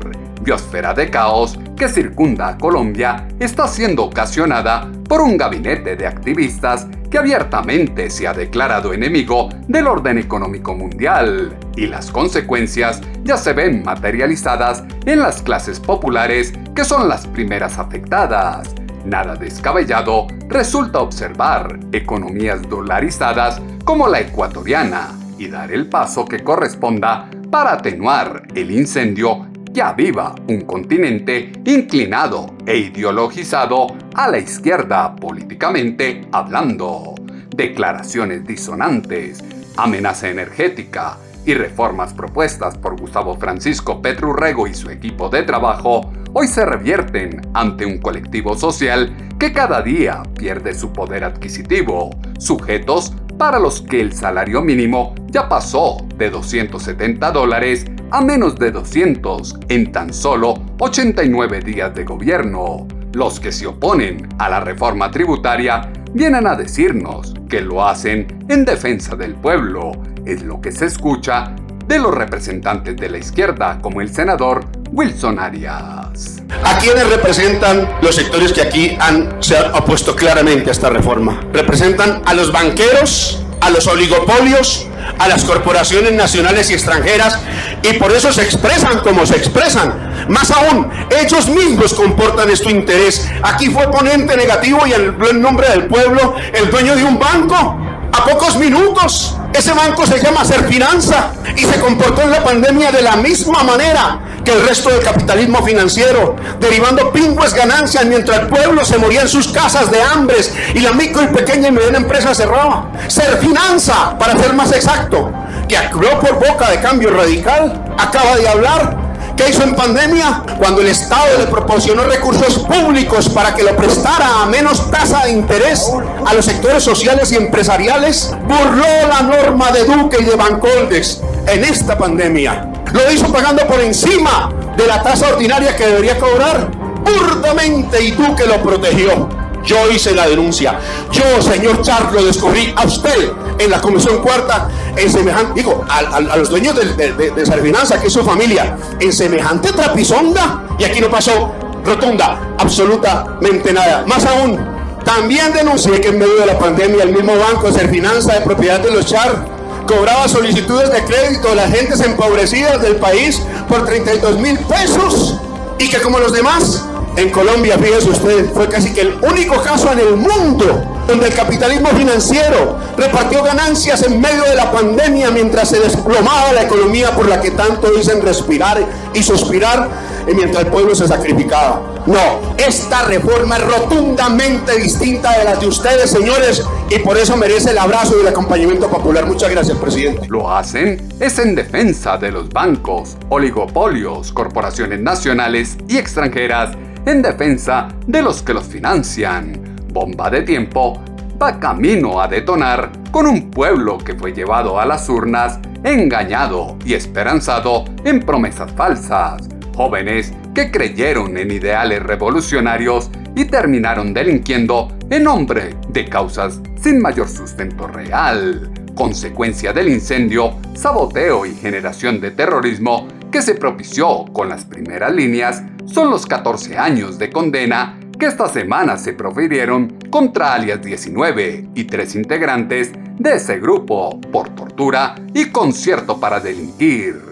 Biosfera 0.48 0.94
de 0.94 1.10
caos 1.10 1.58
que 1.76 1.90
circunda 1.90 2.48
a 2.48 2.56
Colombia 2.56 3.28
está 3.38 3.68
siendo 3.68 4.04
ocasionada 4.04 4.90
por 5.06 5.20
un 5.20 5.36
gabinete 5.36 5.94
de 5.94 6.06
activistas 6.06 6.86
que 7.10 7.18
abiertamente 7.18 8.08
se 8.08 8.26
ha 8.26 8.32
declarado 8.32 8.94
enemigo 8.94 9.50
del 9.66 9.86
orden 9.86 10.16
económico 10.16 10.74
mundial 10.74 11.54
y 11.76 11.86
las 11.86 12.10
consecuencias 12.10 13.02
ya 13.24 13.36
se 13.36 13.52
ven 13.52 13.82
materializadas 13.82 14.84
en 15.04 15.18
las 15.18 15.42
clases 15.42 15.80
populares 15.80 16.54
que 16.74 16.86
son 16.86 17.10
las 17.10 17.26
primeras 17.26 17.78
afectadas. 17.78 18.74
Nada 19.04 19.36
descabellado 19.36 20.28
resulta 20.48 21.00
observar 21.00 21.78
economías 21.92 22.66
dolarizadas 22.66 23.60
como 23.84 24.08
la 24.08 24.20
ecuatoriana 24.20 25.08
y 25.36 25.48
dar 25.48 25.70
el 25.70 25.90
paso 25.90 26.24
que 26.24 26.42
corresponda 26.42 27.28
para 27.50 27.74
atenuar 27.74 28.44
el 28.54 28.70
incendio 28.70 29.47
que 29.72 29.82
aviva 29.82 30.34
un 30.48 30.62
continente 30.62 31.52
inclinado 31.64 32.54
e 32.66 32.78
ideologizado 32.78 33.88
a 34.14 34.28
la 34.28 34.38
izquierda 34.38 35.14
políticamente 35.16 36.22
hablando. 36.32 37.14
Declaraciones 37.54 38.46
disonantes, 38.46 39.42
amenaza 39.76 40.28
energética 40.28 41.18
y 41.44 41.54
reformas 41.54 42.12
propuestas 42.12 42.76
por 42.76 43.00
Gustavo 43.00 43.36
Francisco 43.36 44.02
Petrurrego 44.02 44.66
y 44.66 44.74
su 44.74 44.90
equipo 44.90 45.28
de 45.28 45.44
trabajo 45.44 46.12
hoy 46.34 46.46
se 46.46 46.64
revierten 46.64 47.40
ante 47.54 47.86
un 47.86 47.98
colectivo 47.98 48.56
social 48.56 49.14
que 49.38 49.52
cada 49.52 49.82
día 49.82 50.22
pierde 50.36 50.74
su 50.74 50.92
poder 50.92 51.24
adquisitivo, 51.24 52.10
sujetos 52.38 53.14
para 53.38 53.58
los 53.60 53.80
que 53.80 54.00
el 54.00 54.12
salario 54.12 54.60
mínimo 54.60 55.14
ya 55.28 55.48
pasó 55.48 56.04
de 56.16 56.28
270 56.28 57.30
dólares 57.30 57.86
a 58.10 58.20
menos 58.20 58.56
de 58.56 58.72
200 58.72 59.60
en 59.68 59.92
tan 59.92 60.12
solo 60.12 60.54
89 60.80 61.60
días 61.60 61.94
de 61.94 62.04
gobierno. 62.04 62.88
Los 63.12 63.38
que 63.38 63.52
se 63.52 63.66
oponen 63.66 64.28
a 64.38 64.48
la 64.48 64.60
reforma 64.60 65.10
tributaria 65.10 65.90
vienen 66.12 66.46
a 66.46 66.56
decirnos 66.56 67.34
que 67.48 67.60
lo 67.60 67.86
hacen 67.86 68.44
en 68.48 68.64
defensa 68.64 69.14
del 69.14 69.34
pueblo. 69.34 69.92
Es 70.26 70.42
lo 70.42 70.60
que 70.60 70.72
se 70.72 70.86
escucha 70.86 71.54
de 71.86 71.98
los 71.98 72.14
representantes 72.14 72.96
de 72.96 73.08
la 73.08 73.18
izquierda 73.18 73.78
como 73.80 74.00
el 74.00 74.12
senador 74.12 74.66
Wilson 74.98 75.38
Arias. 75.38 76.42
¿A 76.64 76.76
quiénes 76.78 77.08
representan 77.08 77.88
los 78.02 78.16
sectores 78.16 78.52
que 78.52 78.62
aquí 78.62 78.98
han, 78.98 79.40
se 79.40 79.56
han 79.56 79.72
opuesto 79.72 80.16
claramente 80.16 80.70
a 80.70 80.72
esta 80.72 80.90
reforma? 80.90 81.40
Representan 81.52 82.20
a 82.26 82.34
los 82.34 82.50
banqueros, 82.50 83.44
a 83.60 83.70
los 83.70 83.86
oligopolios, 83.86 84.88
a 85.20 85.28
las 85.28 85.44
corporaciones 85.44 86.14
nacionales 86.14 86.68
y 86.70 86.74
extranjeras 86.74 87.38
y 87.84 87.92
por 87.92 88.10
eso 88.10 88.32
se 88.32 88.42
expresan 88.42 88.98
como 88.98 89.24
se 89.24 89.36
expresan. 89.36 90.26
Más 90.30 90.50
aún, 90.50 90.90
ellos 91.16 91.46
mismos 91.46 91.94
comportan 91.94 92.50
este 92.50 92.72
interés. 92.72 93.24
Aquí 93.44 93.70
fue 93.70 93.88
ponente 93.92 94.36
negativo 94.36 94.84
y 94.84 94.94
en 94.94 95.40
nombre 95.40 95.68
del 95.68 95.86
pueblo 95.86 96.34
el 96.52 96.72
dueño 96.72 96.96
de 96.96 97.04
un 97.04 97.20
banco 97.20 97.78
a 98.12 98.24
pocos 98.24 98.56
minutos. 98.56 99.36
Ese 99.52 99.72
banco 99.72 100.04
se 100.08 100.20
llama 100.20 100.44
Serfinanza 100.44 101.30
y 101.56 101.60
se 101.60 101.78
comportó 101.78 102.22
en 102.22 102.32
la 102.32 102.42
pandemia 102.42 102.90
de 102.90 103.02
la 103.02 103.14
misma 103.14 103.62
manera 103.62 104.24
que 104.48 104.54
el 104.54 104.66
resto 104.66 104.88
del 104.88 105.02
capitalismo 105.02 105.62
financiero, 105.62 106.34
derivando 106.58 107.12
pingües 107.12 107.52
ganancias 107.52 108.06
mientras 108.06 108.40
el 108.40 108.46
pueblo 108.46 108.82
se 108.82 108.96
moría 108.96 109.20
en 109.20 109.28
sus 109.28 109.48
casas 109.48 109.90
de 109.90 110.00
hambres 110.00 110.54
y 110.74 110.80
la 110.80 110.92
micro 110.92 111.22
y 111.22 111.26
pequeña 111.26 111.68
y 111.68 111.72
mediana 111.72 111.98
empresa 111.98 112.34
cerraba. 112.34 112.90
Serfinanza, 113.08 114.18
para 114.18 114.38
ser 114.38 114.54
más 114.54 114.72
exacto, 114.72 115.30
que 115.68 115.76
actuó 115.76 116.18
por 116.20 116.36
boca 116.36 116.70
de 116.70 116.80
cambio 116.80 117.10
radical, 117.10 117.84
acaba 117.98 118.36
de 118.36 118.48
hablar 118.48 119.08
¿Qué 119.36 119.50
hizo 119.50 119.62
en 119.62 119.76
pandemia? 119.76 120.42
Cuando 120.58 120.80
el 120.80 120.88
Estado 120.88 121.38
le 121.38 121.46
proporcionó 121.46 122.02
recursos 122.02 122.58
públicos 122.58 123.28
para 123.28 123.54
que 123.54 123.62
lo 123.62 123.76
prestara 123.76 124.42
a 124.42 124.46
menos 124.46 124.90
tasa 124.90 125.26
de 125.26 125.30
interés 125.30 125.92
a 126.26 126.34
los 126.34 126.44
sectores 126.44 126.82
sociales 126.82 127.30
y 127.30 127.36
empresariales, 127.36 128.34
burló 128.48 129.08
la 129.08 129.22
norma 129.22 129.70
de 129.70 129.84
Duque 129.84 130.16
y 130.18 130.24
de 130.24 130.34
Bancoldes 130.34 131.22
en 131.46 131.64
esta 131.64 131.96
pandemia. 131.96 132.67
Lo 132.92 133.12
hizo 133.12 133.32
pagando 133.32 133.66
por 133.66 133.80
encima 133.80 134.50
de 134.76 134.86
la 134.86 135.02
tasa 135.02 135.28
ordinaria 135.28 135.76
que 135.76 135.86
debería 135.86 136.18
cobrar 136.18 136.70
burdamente 137.04 138.02
y 138.02 138.12
Duque 138.12 138.46
lo 138.46 138.62
protegió. 138.62 139.28
Yo 139.64 139.90
hice 139.90 140.14
la 140.14 140.26
denuncia. 140.26 140.78
Yo, 141.10 141.42
señor 141.42 141.82
Charles, 141.82 142.12
lo 142.12 142.24
descubrí 142.24 142.72
a 142.74 142.84
usted 142.84 143.32
en 143.58 143.70
la 143.70 143.80
Comisión 143.80 144.22
Cuarta, 144.22 144.68
en 144.96 145.10
semejante, 145.10 145.52
digo, 145.54 145.84
a, 145.88 146.20
los 146.20 146.48
dueños 146.48 146.74
de, 146.74 147.12
de, 147.12 147.30
de 147.30 148.00
que 148.00 148.06
es 148.06 148.12
su 148.12 148.24
familia, 148.24 148.76
en 148.98 149.12
semejante 149.12 149.72
trapisonda. 149.72 150.64
Y 150.78 150.84
aquí 150.84 151.00
no 151.00 151.10
pasó 151.10 151.52
rotunda, 151.84 152.54
absolutamente 152.56 153.72
nada. 153.72 154.04
Más 154.06 154.24
aún, 154.24 154.58
también 155.04 155.52
denuncié 155.52 156.00
que 156.00 156.08
en 156.08 156.18
medio 156.18 156.36
de 156.36 156.46
la 156.46 156.58
pandemia 156.58 157.02
el 157.02 157.12
mismo 157.12 157.32
banco 157.36 157.70
de 157.70 157.88
Finanza 157.88 158.34
de 158.34 158.40
propiedad 158.42 158.80
de 158.80 158.90
los 158.90 159.06
Char 159.06 159.57
cobraba 159.88 160.28
solicitudes 160.28 160.92
de 160.92 161.02
crédito 161.02 161.48
de 161.48 161.54
las 161.56 161.72
gentes 161.72 162.00
empobrecidas 162.00 162.80
del 162.80 162.96
país 162.96 163.42
por 163.68 163.84
32 163.84 164.38
mil 164.38 164.58
pesos 164.60 165.36
y 165.78 165.88
que 165.88 166.00
como 166.00 166.18
los 166.18 166.32
demás 166.32 166.84
en 167.16 167.30
Colombia, 167.30 167.76
fíjese 167.82 168.10
usted, 168.10 168.52
fue 168.52 168.68
casi 168.68 168.92
que 168.92 169.00
el 169.00 169.18
único 169.22 169.60
caso 169.62 169.90
en 169.90 169.98
el 169.98 170.16
mundo 170.16 170.84
donde 171.08 171.26
el 171.26 171.34
capitalismo 171.34 171.88
financiero 171.88 172.78
repartió 172.96 173.42
ganancias 173.42 174.02
en 174.02 174.20
medio 174.20 174.44
de 174.44 174.54
la 174.54 174.70
pandemia 174.70 175.30
mientras 175.30 175.70
se 175.70 175.80
desplomaba 175.80 176.52
la 176.52 176.62
economía 176.62 177.10
por 177.12 177.26
la 177.26 177.40
que 177.40 177.50
tanto 177.50 177.90
dicen 177.90 178.20
respirar 178.22 178.78
y 179.14 179.22
suspirar 179.22 179.88
mientras 180.34 180.64
el 180.64 180.70
pueblo 180.70 180.94
se 180.94 181.06
sacrificaba. 181.06 182.02
No, 182.06 182.54
esta 182.56 183.04
reforma 183.04 183.56
es 183.56 183.66
rotundamente 183.66 184.78
distinta 184.78 185.38
de 185.38 185.44
las 185.44 185.60
de 185.60 185.66
ustedes, 185.66 186.10
señores, 186.10 186.64
y 186.90 186.98
por 187.00 187.16
eso 187.18 187.36
merece 187.36 187.70
el 187.70 187.78
abrazo 187.78 188.16
y 188.18 188.22
el 188.22 188.28
acompañamiento 188.28 188.88
popular. 188.88 189.26
Muchas 189.26 189.50
gracias, 189.50 189.76
presidente. 189.78 190.26
Lo 190.28 190.50
hacen 190.50 191.08
es 191.20 191.38
en 191.38 191.54
defensa 191.54 192.16
de 192.16 192.30
los 192.30 192.48
bancos, 192.48 193.16
oligopolios, 193.28 194.32
corporaciones 194.32 195.00
nacionales 195.00 195.76
y 195.88 195.98
extranjeras 195.98 196.76
en 197.06 197.22
defensa 197.22 197.88
de 198.06 198.22
los 198.22 198.42
que 198.42 198.54
los 198.54 198.64
financian. 198.64 199.76
Bomba 199.92 200.30
de 200.30 200.42
tiempo 200.42 201.02
va 201.40 201.58
camino 201.58 202.20
a 202.20 202.28
detonar 202.28 202.90
con 203.10 203.26
un 203.26 203.50
pueblo 203.50 203.98
que 203.98 204.14
fue 204.14 204.32
llevado 204.32 204.78
a 204.78 204.84
las 204.84 205.08
urnas 205.08 205.58
engañado 205.84 206.76
y 206.84 206.94
esperanzado 206.94 207.84
en 208.04 208.20
promesas 208.20 208.72
falsas. 208.72 209.57
Jóvenes 209.78 210.32
que 210.56 210.72
creyeron 210.72 211.38
en 211.38 211.52
ideales 211.52 212.02
revolucionarios 212.02 213.12
y 213.36 213.44
terminaron 213.44 214.12
delinquiendo 214.12 214.88
en 215.08 215.22
nombre 215.22 215.76
de 215.90 216.04
causas 216.06 216.60
sin 216.82 217.00
mayor 217.00 217.28
sustento 217.28 217.86
real, 217.86 218.72
consecuencia 218.96 219.72
del 219.72 219.88
incendio, 219.88 220.56
saboteo 220.74 221.46
y 221.46 221.54
generación 221.54 222.20
de 222.20 222.32
terrorismo 222.32 223.06
que 223.30 223.40
se 223.40 223.54
propició 223.54 224.24
con 224.32 224.48
las 224.48 224.64
primeras 224.64 225.14
líneas 225.14 225.62
son 225.86 226.10
los 226.10 226.26
14 226.26 226.76
años 226.76 227.16
de 227.16 227.30
condena 227.30 228.00
que 228.18 228.26
esta 228.26 228.48
semana 228.48 228.96
se 228.96 229.12
profirieron 229.12 229.96
contra 230.10 230.54
alias 230.54 230.82
19 230.82 231.68
y 231.76 231.84
tres 231.84 232.16
integrantes 232.16 232.90
de 233.16 233.36
ese 233.36 233.60
grupo 233.60 234.20
por 234.32 234.48
tortura 234.56 235.14
y 235.32 235.50
concierto 235.50 236.18
para 236.18 236.40
delinquir. 236.40 237.27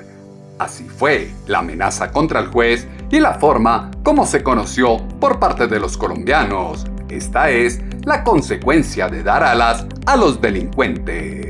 Así 0.58 0.84
fue 0.84 1.30
la 1.46 1.58
amenaza 1.58 2.10
contra 2.10 2.40
el 2.40 2.46
juez 2.46 2.86
y 3.10 3.20
la 3.20 3.34
forma 3.34 3.90
como 4.02 4.26
se 4.26 4.42
conoció 4.42 4.98
por 5.20 5.38
parte 5.38 5.66
de 5.66 5.78
los 5.78 5.96
colombianos. 5.96 6.86
Esta 7.08 7.50
es 7.50 7.80
la 8.04 8.24
consecuencia 8.24 9.08
de 9.08 9.22
dar 9.22 9.42
alas 9.42 9.86
a 10.06 10.16
los 10.16 10.40
delincuentes 10.40 11.46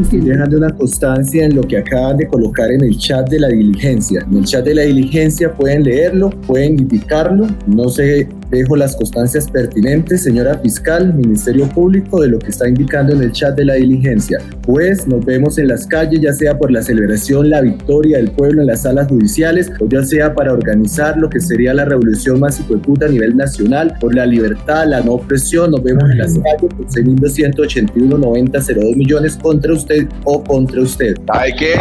estoy 0.00 0.20
dejando 0.20 0.56
una 0.56 0.70
constancia 0.70 1.44
en 1.44 1.54
lo 1.54 1.62
que 1.62 1.78
acaban 1.78 2.16
de 2.16 2.26
colocar 2.26 2.70
en 2.70 2.82
el 2.82 2.96
chat 2.98 3.28
de 3.28 3.40
la 3.40 3.48
diligencia. 3.48 4.26
En 4.30 4.38
el 4.38 4.44
chat 4.44 4.64
de 4.64 4.74
la 4.74 4.82
diligencia 4.82 5.52
pueden 5.52 5.84
leerlo, 5.84 6.30
pueden 6.30 6.80
indicarlo. 6.80 7.46
No 7.66 7.88
sé 7.88 8.28
Dejo 8.50 8.76
las 8.76 8.96
constancias 8.96 9.50
pertinentes, 9.50 10.22
señora 10.22 10.58
fiscal, 10.58 11.12
Ministerio 11.12 11.68
Público, 11.68 12.22
de 12.22 12.28
lo 12.28 12.38
que 12.38 12.48
está 12.48 12.66
indicando 12.66 13.12
en 13.12 13.22
el 13.22 13.32
chat 13.32 13.54
de 13.54 13.66
la 13.66 13.74
diligencia. 13.74 14.38
Pues 14.62 15.06
nos 15.06 15.22
vemos 15.24 15.58
en 15.58 15.68
las 15.68 15.86
calles, 15.86 16.22
ya 16.22 16.32
sea 16.32 16.56
por 16.56 16.70
la 16.70 16.80
celebración, 16.82 17.50
la 17.50 17.60
victoria 17.60 18.16
del 18.16 18.30
pueblo 18.30 18.62
en 18.62 18.68
las 18.68 18.80
salas 18.82 19.08
judiciales, 19.08 19.70
o 19.80 19.86
ya 19.86 20.02
sea 20.02 20.34
para 20.34 20.54
organizar 20.54 21.18
lo 21.18 21.28
que 21.28 21.40
sería 21.40 21.74
la 21.74 21.84
revolución 21.84 22.40
más 22.40 22.58
hijueputa 22.58 23.04
a 23.04 23.10
nivel 23.10 23.36
nacional, 23.36 23.98
por 24.00 24.14
la 24.14 24.24
libertad, 24.24 24.86
la 24.86 25.02
no 25.02 25.12
opresión. 25.14 25.70
Nos 25.70 25.82
vemos 25.82 26.10
en 26.10 26.16
las 26.16 26.32
calles 26.32 26.72
por 26.74 26.86
6.281.9002 26.86 28.96
millones 28.96 29.36
contra 29.36 29.74
usted 29.74 30.08
o 30.24 30.42
contra 30.42 30.80
usted. 30.80 31.18
Hay 31.28 31.54
que, 31.54 31.74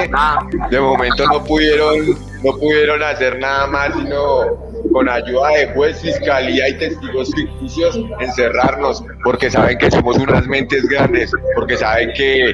de 0.70 0.82
momento 0.82 1.24
no 1.32 1.46
pudieron, 1.46 2.10
no 2.44 2.58
pudieron 2.60 3.02
hacer 3.04 3.40
nada 3.40 3.68
más, 3.68 3.94
sino 3.96 4.67
con 4.92 5.10
ayuda 5.10 5.50
de 5.50 5.68
juez, 5.74 6.00
fiscalía 6.02 6.70
y 6.70 6.78
testigos 6.78 7.32
ficticios, 7.36 8.00
encerrarnos, 8.20 9.04
porque 9.24 9.50
saben 9.50 9.78
que 9.78 9.92
somos 9.92 10.18
unas 10.18 10.46
mentes 10.48 10.84
grandes, 10.88 11.32
porque 11.56 11.78
saben 11.78 12.12
que 12.14 12.54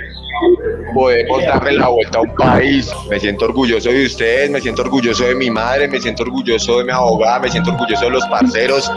podemos 0.94 1.44
darle 1.46 1.74
la 1.74 1.88
vuelta 1.88 2.20
a 2.20 2.22
un 2.22 2.36
país. 2.36 2.92
Me 3.10 3.20
siento 3.20 3.46
orgulloso 3.46 3.90
de 3.90 4.06
ustedes, 4.06 4.50
me 4.50 4.62
siento 4.62 4.84
orgulloso 4.84 5.26
de 5.26 5.36
mi 5.36 5.50
madre, 5.50 5.88
me 5.88 6.00
siento 6.00 6.24
orgulloso 6.24 6.80
de 6.80 6.86
mi 6.86 6.92
abogada, 6.92 7.40
me 7.40 7.50
siento 7.50 7.72
orgulloso 7.72 8.06
de 8.06 8.12
los 8.12 8.26
parceros, 8.28 8.92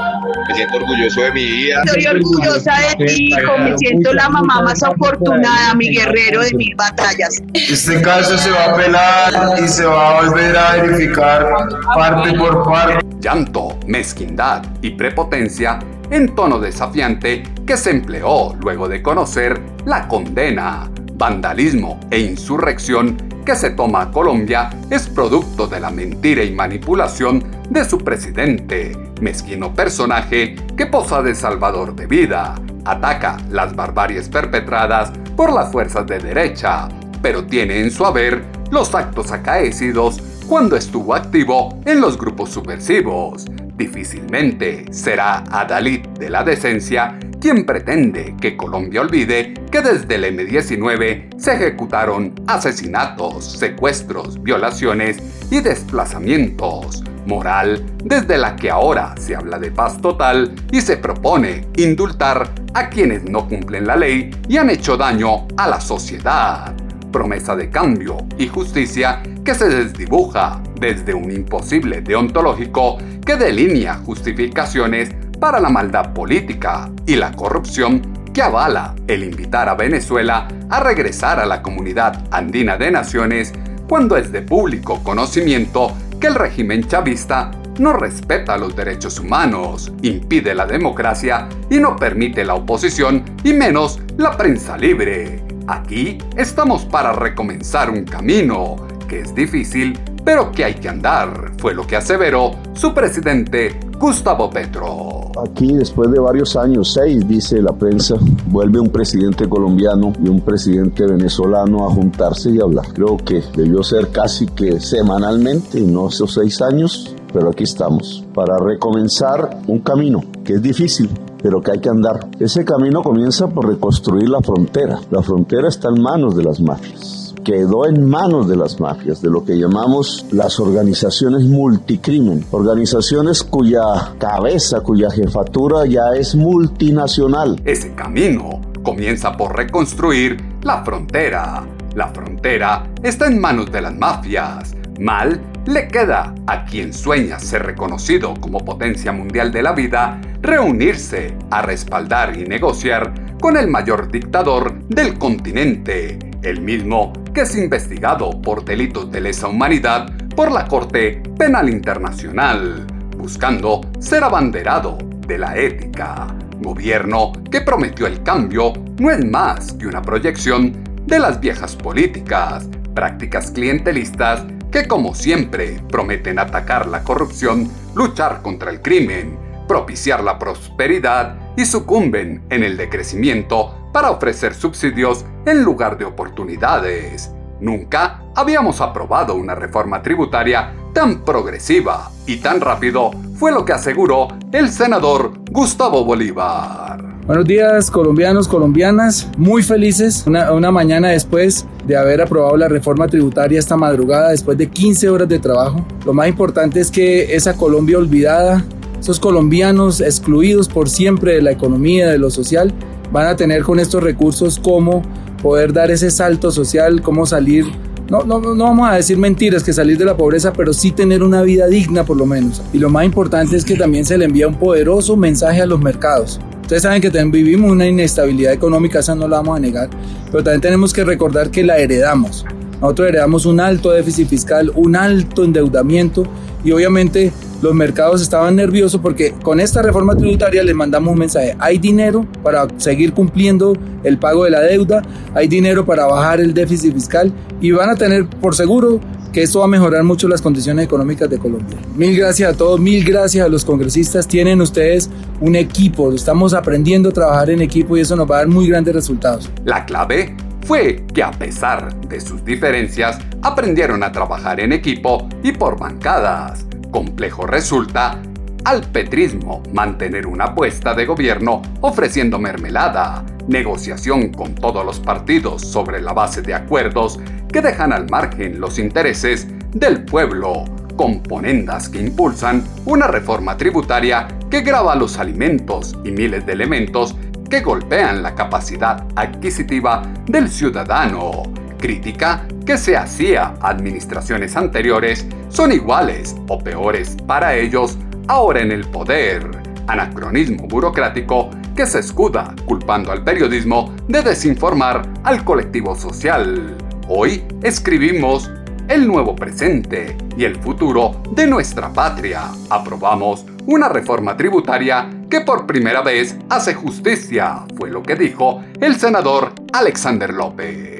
me 0.48 0.54
siento 0.54 0.76
orgulloso 0.76 1.20
de 1.22 1.32
mi 1.32 1.44
vida. 1.44 1.82
Estoy 1.84 2.06
orgullosa 2.06 2.72
de 2.98 3.06
ti, 3.06 3.28
hijo, 3.28 3.58
me 3.58 3.78
siento 3.78 4.12
la 4.12 4.28
mamá 4.28 4.62
más 4.62 4.82
afortunada, 4.82 5.74
mi 5.74 5.94
guerrero 5.94 6.40
de 6.42 6.54
mil 6.54 6.74
batallas. 6.76 7.42
Este 7.54 8.00
caso 8.02 8.36
se 8.38 8.50
va 8.50 8.64
a 8.64 8.72
apelar 8.72 9.32
y 9.62 9.68
se 9.68 9.84
va 9.84 10.18
a 10.18 10.22
volver 10.22 10.56
a 10.56 10.72
verificar 10.76 11.46
parte 11.94 12.32
por 12.34 12.64
parte. 12.64 13.06
Llanto, 13.26 13.76
mezquindad 13.88 14.62
y 14.82 14.90
prepotencia 14.90 15.80
en 16.12 16.36
tono 16.36 16.60
desafiante 16.60 17.42
que 17.66 17.76
se 17.76 17.90
empleó 17.90 18.54
luego 18.60 18.88
de 18.88 19.02
conocer 19.02 19.60
la 19.84 20.06
condena 20.06 20.88
vandalismo 21.14 21.98
e 22.12 22.20
insurrección 22.20 23.16
que 23.44 23.56
se 23.56 23.70
toma 23.70 24.02
a 24.02 24.10
Colombia 24.12 24.70
es 24.90 25.08
producto 25.08 25.66
de 25.66 25.80
la 25.80 25.90
mentira 25.90 26.44
y 26.44 26.52
manipulación 26.52 27.42
de 27.68 27.84
su 27.84 27.98
presidente, 27.98 28.96
mezquino 29.20 29.74
personaje 29.74 30.54
que 30.76 30.86
posa 30.86 31.20
de 31.20 31.34
salvador 31.34 31.96
de 31.96 32.06
vida, 32.06 32.54
ataca 32.84 33.38
las 33.50 33.74
barbaries 33.74 34.28
perpetradas 34.28 35.10
por 35.34 35.52
las 35.52 35.72
fuerzas 35.72 36.06
de 36.06 36.20
derecha, 36.20 36.86
pero 37.22 37.44
tiene 37.44 37.80
en 37.80 37.90
su 37.90 38.06
haber 38.06 38.44
los 38.70 38.94
actos 38.94 39.32
acaecidos 39.32 40.22
cuando 40.46 40.76
estuvo 40.76 41.14
activo 41.14 41.80
en 41.84 42.00
los 42.00 42.16
grupos 42.16 42.50
subversivos. 42.50 43.44
Difícilmente 43.76 44.86
será 44.92 45.44
Adalid 45.50 46.06
de 46.18 46.30
la 46.30 46.44
decencia 46.44 47.18
quien 47.40 47.66
pretende 47.66 48.34
que 48.40 48.56
Colombia 48.56 49.02
olvide 49.02 49.54
que 49.70 49.82
desde 49.82 50.14
el 50.14 50.24
M-19 50.24 51.38
se 51.38 51.54
ejecutaron 51.54 52.34
asesinatos, 52.46 53.44
secuestros, 53.58 54.42
violaciones 54.42 55.18
y 55.50 55.60
desplazamientos. 55.60 57.04
Moral 57.26 57.84
desde 58.04 58.38
la 58.38 58.54
que 58.56 58.70
ahora 58.70 59.14
se 59.18 59.34
habla 59.34 59.58
de 59.58 59.70
paz 59.70 60.00
total 60.00 60.54
y 60.70 60.80
se 60.80 60.96
propone 60.96 61.66
indultar 61.76 62.52
a 62.72 62.88
quienes 62.88 63.24
no 63.24 63.48
cumplen 63.48 63.86
la 63.86 63.96
ley 63.96 64.30
y 64.48 64.56
han 64.56 64.70
hecho 64.70 64.96
daño 64.96 65.46
a 65.56 65.68
la 65.68 65.80
sociedad. 65.80 66.85
Promesa 67.12 67.56
de 67.56 67.70
cambio 67.70 68.18
y 68.38 68.48
justicia 68.48 69.22
que 69.44 69.54
se 69.54 69.68
desdibuja 69.68 70.62
desde 70.78 71.14
un 71.14 71.30
imposible 71.30 72.00
deontológico 72.00 72.98
que 73.24 73.36
delinea 73.36 73.94
justificaciones 73.96 75.10
para 75.40 75.60
la 75.60 75.68
maldad 75.68 76.12
política 76.12 76.90
y 77.06 77.16
la 77.16 77.32
corrupción 77.32 78.02
que 78.32 78.42
avala 78.42 78.94
el 79.06 79.24
invitar 79.24 79.68
a 79.68 79.74
Venezuela 79.74 80.48
a 80.68 80.80
regresar 80.80 81.40
a 81.40 81.46
la 81.46 81.62
comunidad 81.62 82.24
andina 82.30 82.76
de 82.76 82.90
naciones 82.90 83.52
cuando 83.88 84.16
es 84.16 84.32
de 84.32 84.42
público 84.42 85.02
conocimiento 85.02 85.92
que 86.20 86.26
el 86.26 86.34
régimen 86.34 86.86
chavista 86.86 87.50
no 87.78 87.92
respeta 87.92 88.56
los 88.56 88.74
derechos 88.74 89.20
humanos, 89.20 89.92
impide 90.02 90.54
la 90.54 90.66
democracia 90.66 91.48
y 91.70 91.76
no 91.76 91.96
permite 91.96 92.44
la 92.44 92.54
oposición 92.54 93.24
y 93.44 93.52
menos 93.52 94.00
la 94.16 94.36
prensa 94.36 94.76
libre. 94.76 95.45
Aquí 95.68 96.18
estamos 96.36 96.84
para 96.84 97.12
recomenzar 97.12 97.90
un 97.90 98.04
camino 98.04 98.76
que 99.08 99.22
es 99.22 99.34
difícil, 99.34 99.98
pero 100.24 100.52
que 100.52 100.64
hay 100.64 100.74
que 100.74 100.88
andar, 100.88 101.54
fue 101.58 101.74
lo 101.74 101.84
que 101.84 101.96
aseveró 101.96 102.52
su 102.72 102.94
presidente 102.94 103.80
Gustavo 103.98 104.48
Petro. 104.48 105.32
aquí 105.44 105.72
después 105.72 106.12
de 106.12 106.20
varios 106.20 106.54
años, 106.54 106.92
seis 106.92 107.26
dice 107.26 107.60
la 107.60 107.72
prensa, 107.72 108.14
vuelve 108.46 108.78
un 108.78 108.90
presidente 108.90 109.48
colombiano 109.48 110.12
y 110.22 110.28
un 110.28 110.40
presidente 110.40 111.04
venezolano 111.04 111.84
a 111.84 111.90
juntarse 111.90 112.50
y 112.50 112.60
hablar. 112.60 112.86
Creo 112.94 113.16
que 113.16 113.42
debió 113.56 113.82
ser 113.82 114.12
casi 114.12 114.46
que 114.46 114.78
semanalmente, 114.78 115.80
no 115.80 116.08
esos 116.08 116.34
seis 116.34 116.62
años, 116.62 117.12
pero 117.32 117.50
aquí 117.50 117.64
estamos 117.64 118.24
para 118.34 118.56
recomenzar 118.58 119.62
un 119.66 119.80
camino 119.80 120.22
que 120.44 120.54
es 120.54 120.62
difícil, 120.62 121.10
pero 121.46 121.62
que 121.62 121.70
hay 121.70 121.78
que 121.78 121.88
andar. 121.88 122.26
Ese 122.40 122.64
camino 122.64 123.04
comienza 123.04 123.46
por 123.46 123.68
reconstruir 123.68 124.28
la 124.28 124.40
frontera. 124.40 124.98
La 125.12 125.22
frontera 125.22 125.68
está 125.68 125.90
en 125.90 126.02
manos 126.02 126.36
de 126.36 126.42
las 126.42 126.58
mafias 126.60 127.22
quedó 127.44 127.86
en 127.86 128.04
manos 128.04 128.48
de 128.48 128.56
las 128.56 128.80
mafias, 128.80 129.22
de 129.22 129.30
lo 129.30 129.44
que 129.44 129.56
llamamos 129.56 130.26
las 130.32 130.58
organizaciones 130.58 131.44
multicrimen, 131.44 132.44
organizaciones 132.50 133.44
cuya 133.44 133.78
cabeza, 134.18 134.80
cuya 134.80 135.08
jefatura 135.12 135.86
ya 135.86 136.18
es 136.18 136.34
multinacional. 136.34 137.62
Ese 137.64 137.94
camino 137.94 138.60
comienza 138.82 139.36
por 139.36 139.54
reconstruir 139.54 140.42
la 140.62 140.82
frontera. 140.82 141.64
La 141.94 142.08
frontera 142.08 142.88
está 143.04 143.28
en 143.28 143.40
manos 143.40 143.70
de 143.70 143.80
las 143.80 143.94
mafias. 143.94 144.74
Mal 144.98 145.40
le 145.66 145.86
queda 145.86 146.34
a 146.48 146.64
quien 146.64 146.92
sueña 146.92 147.38
ser 147.38 147.62
reconocido 147.62 148.34
como 148.40 148.64
potencia 148.64 149.12
mundial 149.12 149.52
de 149.52 149.62
la 149.62 149.70
vida 149.70 150.20
reunirse 150.40 151.34
a 151.50 151.62
respaldar 151.62 152.36
y 152.36 152.44
negociar 152.44 153.12
con 153.40 153.56
el 153.56 153.68
mayor 153.68 154.10
dictador 154.10 154.74
del 154.88 155.18
continente, 155.18 156.18
el 156.42 156.60
mismo 156.60 157.12
que 157.34 157.42
es 157.42 157.56
investigado 157.56 158.40
por 158.40 158.64
delitos 158.64 159.10
de 159.10 159.20
lesa 159.20 159.48
humanidad 159.48 160.10
por 160.34 160.50
la 160.52 160.66
Corte 160.66 161.22
Penal 161.38 161.68
Internacional, 161.68 162.86
buscando 163.16 163.80
ser 163.98 164.24
abanderado 164.24 164.98
de 165.26 165.38
la 165.38 165.56
ética. 165.56 166.26
Gobierno 166.60 167.32
que 167.50 167.60
prometió 167.60 168.06
el 168.06 168.22
cambio 168.22 168.72
no 168.98 169.10
es 169.10 169.24
más 169.24 169.72
que 169.74 169.86
una 169.86 170.00
proyección 170.00 170.72
de 171.06 171.18
las 171.18 171.38
viejas 171.38 171.76
políticas, 171.76 172.68
prácticas 172.94 173.50
clientelistas 173.50 174.44
que 174.70 174.88
como 174.88 175.14
siempre 175.14 175.80
prometen 175.88 176.38
atacar 176.38 176.86
la 176.86 177.02
corrupción, 177.02 177.70
luchar 177.94 178.42
contra 178.42 178.70
el 178.70 178.82
crimen, 178.82 179.45
propiciar 179.66 180.22
la 180.22 180.38
prosperidad 180.38 181.36
y 181.56 181.64
sucumben 181.64 182.44
en 182.50 182.62
el 182.62 182.76
decrecimiento 182.76 183.90
para 183.92 184.10
ofrecer 184.10 184.54
subsidios 184.54 185.24
en 185.46 185.62
lugar 185.62 185.96
de 185.98 186.04
oportunidades. 186.04 187.32
Nunca 187.60 188.22
habíamos 188.34 188.80
aprobado 188.80 189.34
una 189.34 189.54
reforma 189.54 190.02
tributaria 190.02 190.74
tan 190.92 191.24
progresiva 191.24 192.10
y 192.26 192.36
tan 192.36 192.60
rápido, 192.60 193.10
fue 193.36 193.52
lo 193.52 193.64
que 193.64 193.72
aseguró 193.72 194.28
el 194.52 194.68
senador 194.70 195.32
Gustavo 195.50 196.04
Bolívar. 196.04 197.16
Buenos 197.26 197.44
días 197.44 197.90
colombianos, 197.90 198.46
colombianas, 198.46 199.28
muy 199.36 199.64
felices 199.64 200.24
una, 200.26 200.70
mañana 200.70 201.08
después 201.08 201.66
de 201.84 201.96
haber 201.96 202.22
aprobado 202.22 202.56
la 202.56 202.68
reforma 202.68 203.08
tributaria 203.08 203.58
esta 203.58 203.76
madrugada, 203.76 204.30
después 204.30 204.56
de 204.56 204.68
15 204.68 205.08
horas 205.08 205.28
de 205.28 205.40
trabajo. 205.40 205.84
Lo 206.04 206.12
más 206.12 206.28
importante 206.28 206.78
es 206.78 206.88
que 206.88 207.34
esa 207.34 207.56
Colombia 207.56 207.98
olvidada, 207.98 208.64
esos 209.00 209.20
colombianos 209.20 210.00
excluidos 210.00 210.68
por 210.68 210.88
siempre 210.88 211.34
de 211.34 211.42
la 211.42 211.50
economía, 211.50 212.08
de 212.10 212.18
lo 212.18 212.30
social, 212.30 212.72
van 213.12 213.26
a 213.26 213.36
tener 213.36 213.62
con 213.62 213.78
estos 213.78 214.02
recursos 214.02 214.58
cómo 214.58 215.02
poder 215.42 215.72
dar 215.72 215.90
ese 215.90 216.10
salto 216.10 216.50
social, 216.50 217.02
cómo 217.02 217.26
salir, 217.26 217.66
no, 218.10 218.24
no, 218.24 218.40
no 218.40 218.64
vamos 218.64 218.88
a 218.88 218.94
decir 218.94 219.18
mentiras, 219.18 219.62
que 219.62 219.72
salir 219.72 219.98
de 219.98 220.04
la 220.04 220.16
pobreza, 220.16 220.52
pero 220.52 220.72
sí 220.72 220.92
tener 220.92 221.22
una 221.22 221.42
vida 221.42 221.66
digna 221.66 222.04
por 222.04 222.16
lo 222.16 222.26
menos. 222.26 222.62
Y 222.72 222.78
lo 222.78 222.88
más 222.88 223.04
importante 223.04 223.56
es 223.56 223.64
que 223.64 223.76
también 223.76 224.04
se 224.04 224.16
le 224.16 224.24
envía 224.24 224.48
un 224.48 224.58
poderoso 224.58 225.16
mensaje 225.16 225.60
a 225.60 225.66
los 225.66 225.80
mercados. 225.80 226.40
Ustedes 226.62 226.82
saben 226.82 227.00
que 227.00 227.10
también 227.10 227.30
vivimos 227.30 227.70
una 227.70 227.86
inestabilidad 227.86 228.52
económica, 228.52 228.98
esa 228.98 229.14
no 229.14 229.28
la 229.28 229.36
vamos 229.36 229.56
a 229.56 229.60
negar, 229.60 229.88
pero 230.32 230.42
también 230.42 230.60
tenemos 230.60 230.92
que 230.92 231.04
recordar 231.04 231.50
que 231.50 231.62
la 231.62 231.78
heredamos. 231.78 232.44
Nosotros 232.80 233.08
heredamos 233.08 233.46
un 233.46 233.60
alto 233.60 233.90
déficit 233.90 234.28
fiscal, 234.28 234.72
un 234.74 234.96
alto 234.96 235.44
endeudamiento 235.44 236.24
y 236.64 236.72
obviamente 236.72 237.32
los 237.62 237.74
mercados 237.74 238.22
estaban 238.22 238.56
nerviosos 238.56 239.00
porque 239.00 239.32
con 239.42 239.60
esta 239.60 239.82
reforma 239.82 240.14
tributaria 240.14 240.62
les 240.62 240.74
mandamos 240.74 241.12
un 241.12 241.18
mensaje. 241.18 241.56
Hay 241.58 241.78
dinero 241.78 242.26
para 242.42 242.66
seguir 242.76 243.12
cumpliendo 243.12 243.74
el 244.04 244.18
pago 244.18 244.44
de 244.44 244.50
la 244.50 244.60
deuda, 244.60 245.02
hay 245.34 245.48
dinero 245.48 245.84
para 245.84 246.06
bajar 246.06 246.40
el 246.40 246.54
déficit 246.54 246.92
fiscal 246.94 247.32
y 247.60 247.70
van 247.70 247.90
a 247.90 247.96
tener 247.96 248.26
por 248.26 248.54
seguro 248.54 249.00
que 249.32 249.42
esto 249.42 249.58
va 249.58 249.66
a 249.66 249.68
mejorar 249.68 250.02
mucho 250.02 250.28
las 250.28 250.40
condiciones 250.40 250.86
económicas 250.86 251.28
de 251.28 251.38
Colombia. 251.38 251.76
Mil 251.94 252.16
gracias 252.16 252.54
a 252.54 252.56
todos, 252.56 252.80
mil 252.80 253.04
gracias 253.04 253.44
a 253.44 253.48
los 253.48 253.64
congresistas. 253.64 254.26
Tienen 254.26 254.60
ustedes 254.60 255.10
un 255.40 255.56
equipo, 255.56 256.12
estamos 256.12 256.54
aprendiendo 256.54 257.10
a 257.10 257.12
trabajar 257.12 257.50
en 257.50 257.60
equipo 257.60 257.96
y 257.96 258.00
eso 258.00 258.16
nos 258.16 258.30
va 258.30 258.36
a 258.36 258.38
dar 258.38 258.48
muy 258.48 258.68
grandes 258.68 258.94
resultados. 258.94 259.50
La 259.64 259.84
clave 259.84 260.34
fue 260.66 261.04
que 261.12 261.22
a 261.22 261.30
pesar 261.30 261.94
de 262.08 262.20
sus 262.20 262.44
diferencias, 262.44 263.18
aprendieron 263.42 264.02
a 264.02 264.10
trabajar 264.10 264.58
en 264.58 264.72
equipo 264.72 265.28
y 265.42 265.52
por 265.52 265.78
bancadas 265.78 266.66
complejo 266.96 267.46
resulta 267.46 268.22
al 268.64 268.80
petrismo 268.80 269.62
mantener 269.74 270.26
una 270.26 270.44
apuesta 270.44 270.94
de 270.94 271.04
gobierno 271.04 271.60
ofreciendo 271.82 272.38
mermelada, 272.38 273.22
negociación 273.48 274.32
con 274.32 274.54
todos 274.54 274.82
los 274.82 274.98
partidos 275.00 275.60
sobre 275.60 276.00
la 276.00 276.14
base 276.14 276.40
de 276.40 276.54
acuerdos 276.54 277.20
que 277.52 277.60
dejan 277.60 277.92
al 277.92 278.08
margen 278.08 278.58
los 278.60 278.78
intereses 278.78 279.46
del 279.74 280.06
pueblo, 280.06 280.64
componendas 280.96 281.90
que 281.90 282.00
impulsan 282.00 282.64
una 282.86 283.06
reforma 283.06 283.58
tributaria 283.58 284.26
que 284.50 284.62
grava 284.62 284.96
los 284.96 285.18
alimentos 285.18 285.98
y 286.02 286.12
miles 286.12 286.46
de 286.46 286.54
elementos 286.54 287.14
que 287.50 287.60
golpean 287.60 288.22
la 288.22 288.34
capacidad 288.34 289.06
adquisitiva 289.16 290.00
del 290.24 290.48
ciudadano 290.48 291.42
crítica 291.86 292.48
que 292.66 292.76
se 292.78 292.96
hacía 292.96 293.54
a 293.60 293.68
administraciones 293.68 294.56
anteriores 294.56 295.24
son 295.50 295.70
iguales 295.70 296.34
o 296.48 296.58
peores 296.58 297.16
para 297.28 297.54
ellos 297.54 297.96
ahora 298.26 298.60
en 298.60 298.72
el 298.72 298.84
poder. 298.88 299.48
Anacronismo 299.86 300.66
burocrático 300.66 301.48
que 301.76 301.86
se 301.86 302.00
escuda 302.00 302.56
culpando 302.64 303.12
al 303.12 303.22
periodismo 303.22 303.94
de 304.08 304.20
desinformar 304.20 305.08
al 305.22 305.44
colectivo 305.44 305.94
social. 305.94 306.76
Hoy 307.08 307.44
escribimos 307.62 308.50
el 308.88 309.06
nuevo 309.06 309.36
presente 309.36 310.16
y 310.36 310.42
el 310.42 310.56
futuro 310.56 311.22
de 311.30 311.46
nuestra 311.46 311.92
patria. 311.92 312.50
Aprobamos 312.68 313.46
una 313.66 313.88
reforma 313.88 314.36
tributaria 314.36 315.08
que 315.30 315.42
por 315.42 315.68
primera 315.68 316.02
vez 316.02 316.36
hace 316.48 316.74
justicia, 316.74 317.64
fue 317.76 317.90
lo 317.90 318.02
que 318.02 318.16
dijo 318.16 318.64
el 318.80 318.96
senador 318.96 319.52
Alexander 319.72 320.34
López. 320.34 320.95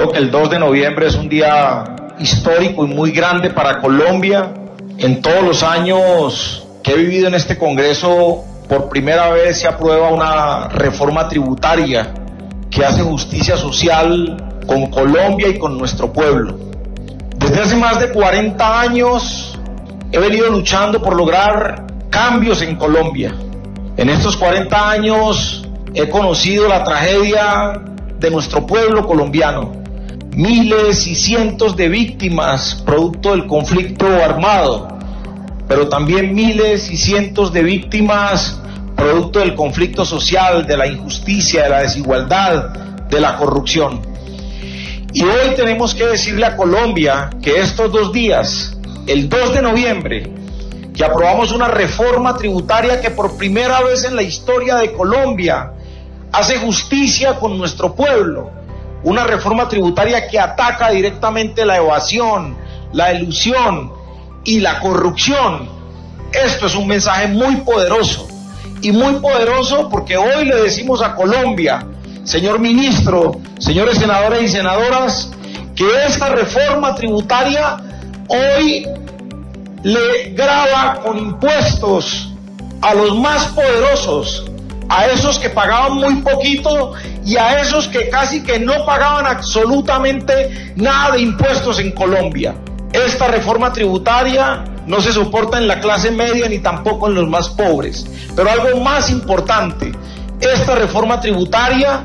Creo 0.00 0.12
que 0.12 0.18
el 0.18 0.30
2 0.30 0.48
de 0.48 0.58
noviembre 0.58 1.08
es 1.08 1.14
un 1.14 1.28
día 1.28 1.84
histórico 2.18 2.86
y 2.86 2.88
muy 2.88 3.10
grande 3.10 3.50
para 3.50 3.82
Colombia. 3.82 4.50
En 4.96 5.20
todos 5.20 5.42
los 5.42 5.62
años 5.62 6.66
que 6.82 6.92
he 6.92 6.96
vivido 6.96 7.28
en 7.28 7.34
este 7.34 7.58
Congreso, 7.58 8.42
por 8.66 8.88
primera 8.88 9.28
vez 9.28 9.60
se 9.60 9.68
aprueba 9.68 10.08
una 10.08 10.68
reforma 10.68 11.28
tributaria 11.28 12.14
que 12.70 12.82
hace 12.82 13.02
justicia 13.02 13.58
social 13.58 14.62
con 14.66 14.86
Colombia 14.86 15.48
y 15.48 15.58
con 15.58 15.76
nuestro 15.76 16.10
pueblo. 16.10 16.56
Desde 17.36 17.60
hace 17.60 17.76
más 17.76 18.00
de 18.00 18.08
40 18.10 18.80
años 18.80 19.58
he 20.10 20.18
venido 20.18 20.48
luchando 20.48 21.02
por 21.02 21.14
lograr 21.14 21.84
cambios 22.08 22.62
en 22.62 22.76
Colombia. 22.76 23.34
En 23.98 24.08
estos 24.08 24.38
40 24.38 24.90
años 24.90 25.68
he 25.92 26.08
conocido 26.08 26.68
la 26.68 26.84
tragedia 26.84 27.82
de 28.18 28.30
nuestro 28.30 28.66
pueblo 28.66 29.06
colombiano 29.06 29.79
miles 30.40 31.06
y 31.06 31.14
cientos 31.14 31.76
de 31.76 31.90
víctimas 31.90 32.82
producto 32.86 33.32
del 33.32 33.46
conflicto 33.46 34.06
armado, 34.06 34.88
pero 35.68 35.90
también 35.90 36.34
miles 36.34 36.90
y 36.90 36.96
cientos 36.96 37.52
de 37.52 37.62
víctimas 37.62 38.58
producto 38.96 39.40
del 39.40 39.54
conflicto 39.54 40.06
social, 40.06 40.66
de 40.66 40.78
la 40.78 40.86
injusticia, 40.86 41.64
de 41.64 41.68
la 41.68 41.82
desigualdad, 41.82 42.70
de 43.10 43.20
la 43.20 43.36
corrupción. 43.36 44.00
Y 45.12 45.22
hoy 45.24 45.54
tenemos 45.56 45.94
que 45.94 46.06
decirle 46.06 46.46
a 46.46 46.56
Colombia 46.56 47.28
que 47.42 47.60
estos 47.60 47.92
dos 47.92 48.10
días, 48.10 48.78
el 49.06 49.28
2 49.28 49.52
de 49.52 49.60
noviembre, 49.60 50.30
que 50.94 51.04
aprobamos 51.04 51.52
una 51.52 51.68
reforma 51.68 52.34
tributaria 52.38 52.98
que 53.02 53.10
por 53.10 53.36
primera 53.36 53.82
vez 53.82 54.04
en 54.04 54.16
la 54.16 54.22
historia 54.22 54.76
de 54.76 54.92
Colombia 54.92 55.72
hace 56.32 56.56
justicia 56.56 57.34
con 57.34 57.58
nuestro 57.58 57.94
pueblo, 57.94 58.59
una 59.02 59.24
reforma 59.24 59.68
tributaria 59.68 60.28
que 60.28 60.38
ataca 60.38 60.90
directamente 60.90 61.64
la 61.64 61.76
evasión, 61.76 62.56
la 62.92 63.12
ilusión 63.12 63.92
y 64.44 64.60
la 64.60 64.80
corrupción. 64.80 65.68
Esto 66.32 66.66
es 66.66 66.74
un 66.74 66.86
mensaje 66.86 67.28
muy 67.28 67.56
poderoso 67.56 68.28
y 68.82 68.92
muy 68.92 69.14
poderoso 69.14 69.88
porque 69.88 70.16
hoy 70.16 70.44
le 70.44 70.56
decimos 70.62 71.02
a 71.02 71.14
Colombia, 71.14 71.86
señor 72.24 72.60
ministro, 72.60 73.40
señores 73.58 73.98
senadores 73.98 74.42
y 74.42 74.48
senadoras, 74.48 75.30
que 75.74 75.86
esta 76.06 76.28
reforma 76.28 76.94
tributaria 76.94 77.78
hoy 78.28 78.86
le 79.82 80.30
graba 80.34 81.00
con 81.02 81.18
impuestos 81.18 82.32
a 82.82 82.94
los 82.94 83.18
más 83.18 83.46
poderosos, 83.48 84.49
a 84.90 85.06
esos 85.06 85.38
que 85.38 85.48
pagaban 85.48 85.94
muy 85.94 86.16
poquito 86.16 86.94
y 87.24 87.36
a 87.36 87.60
esos 87.60 87.86
que 87.86 88.08
casi 88.10 88.42
que 88.42 88.58
no 88.58 88.84
pagaban 88.84 89.24
absolutamente 89.24 90.72
nada 90.74 91.12
de 91.12 91.20
impuestos 91.20 91.78
en 91.78 91.92
Colombia. 91.92 92.56
Esta 92.92 93.28
reforma 93.28 93.72
tributaria 93.72 94.64
no 94.86 95.00
se 95.00 95.12
soporta 95.12 95.58
en 95.58 95.68
la 95.68 95.78
clase 95.78 96.10
media 96.10 96.48
ni 96.48 96.58
tampoco 96.58 97.06
en 97.06 97.14
los 97.14 97.28
más 97.28 97.50
pobres. 97.50 98.04
Pero 98.34 98.50
algo 98.50 98.80
más 98.80 99.10
importante, 99.10 99.92
esta 100.40 100.74
reforma 100.74 101.20
tributaria 101.20 102.02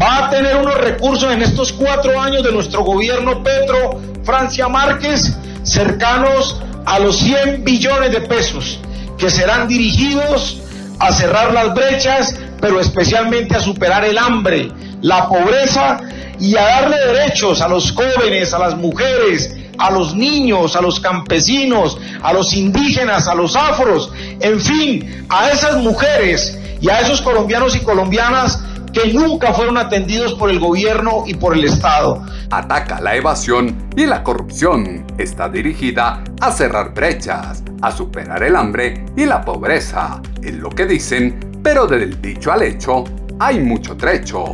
va 0.00 0.26
a 0.26 0.30
tener 0.30 0.56
unos 0.56 0.78
recursos 0.78 1.30
en 1.30 1.42
estos 1.42 1.70
cuatro 1.74 2.18
años 2.18 2.42
de 2.42 2.50
nuestro 2.50 2.82
gobierno 2.82 3.42
Petro 3.42 4.00
Francia 4.24 4.68
Márquez 4.68 5.36
cercanos 5.64 6.62
a 6.86 6.98
los 6.98 7.18
100 7.18 7.62
billones 7.62 8.10
de 8.10 8.22
pesos 8.22 8.78
que 9.18 9.30
serán 9.30 9.68
dirigidos 9.68 10.62
a 11.02 11.12
cerrar 11.12 11.52
las 11.52 11.74
brechas, 11.74 12.34
pero 12.60 12.78
especialmente 12.78 13.56
a 13.56 13.60
superar 13.60 14.04
el 14.04 14.16
hambre, 14.16 14.70
la 15.00 15.26
pobreza 15.28 16.00
y 16.38 16.56
a 16.56 16.62
darle 16.62 16.96
derechos 16.96 17.60
a 17.60 17.66
los 17.66 17.90
jóvenes, 17.90 18.54
a 18.54 18.60
las 18.60 18.76
mujeres, 18.76 19.52
a 19.78 19.90
los 19.90 20.14
niños, 20.14 20.76
a 20.76 20.80
los 20.80 21.00
campesinos, 21.00 21.98
a 22.22 22.32
los 22.32 22.52
indígenas, 22.54 23.26
a 23.26 23.34
los 23.34 23.56
afros, 23.56 24.12
en 24.38 24.60
fin, 24.60 25.26
a 25.28 25.50
esas 25.50 25.78
mujeres 25.78 26.56
y 26.80 26.88
a 26.88 27.00
esos 27.00 27.20
colombianos 27.20 27.74
y 27.74 27.80
colombianas 27.80 28.60
que 28.92 29.12
nunca 29.12 29.52
fueron 29.52 29.78
atendidos 29.78 30.34
por 30.34 30.50
el 30.50 30.60
gobierno 30.60 31.24
y 31.26 31.34
por 31.34 31.54
el 31.54 31.64
Estado. 31.64 32.24
Ataca 32.50 33.00
la 33.00 33.16
evasión 33.16 33.88
y 33.96 34.06
la 34.06 34.22
corrupción. 34.22 35.06
Está 35.18 35.48
dirigida 35.48 36.22
a 36.40 36.52
cerrar 36.52 36.92
brechas, 36.94 37.62
a 37.80 37.90
superar 37.90 38.42
el 38.42 38.56
hambre 38.56 39.04
y 39.16 39.24
la 39.24 39.44
pobreza. 39.44 40.20
Es 40.42 40.54
lo 40.54 40.70
que 40.70 40.86
dicen, 40.86 41.60
pero 41.62 41.86
del 41.86 42.20
dicho 42.20 42.52
al 42.52 42.62
hecho 42.62 43.04
hay 43.38 43.60
mucho 43.60 43.96
trecho. 43.96 44.44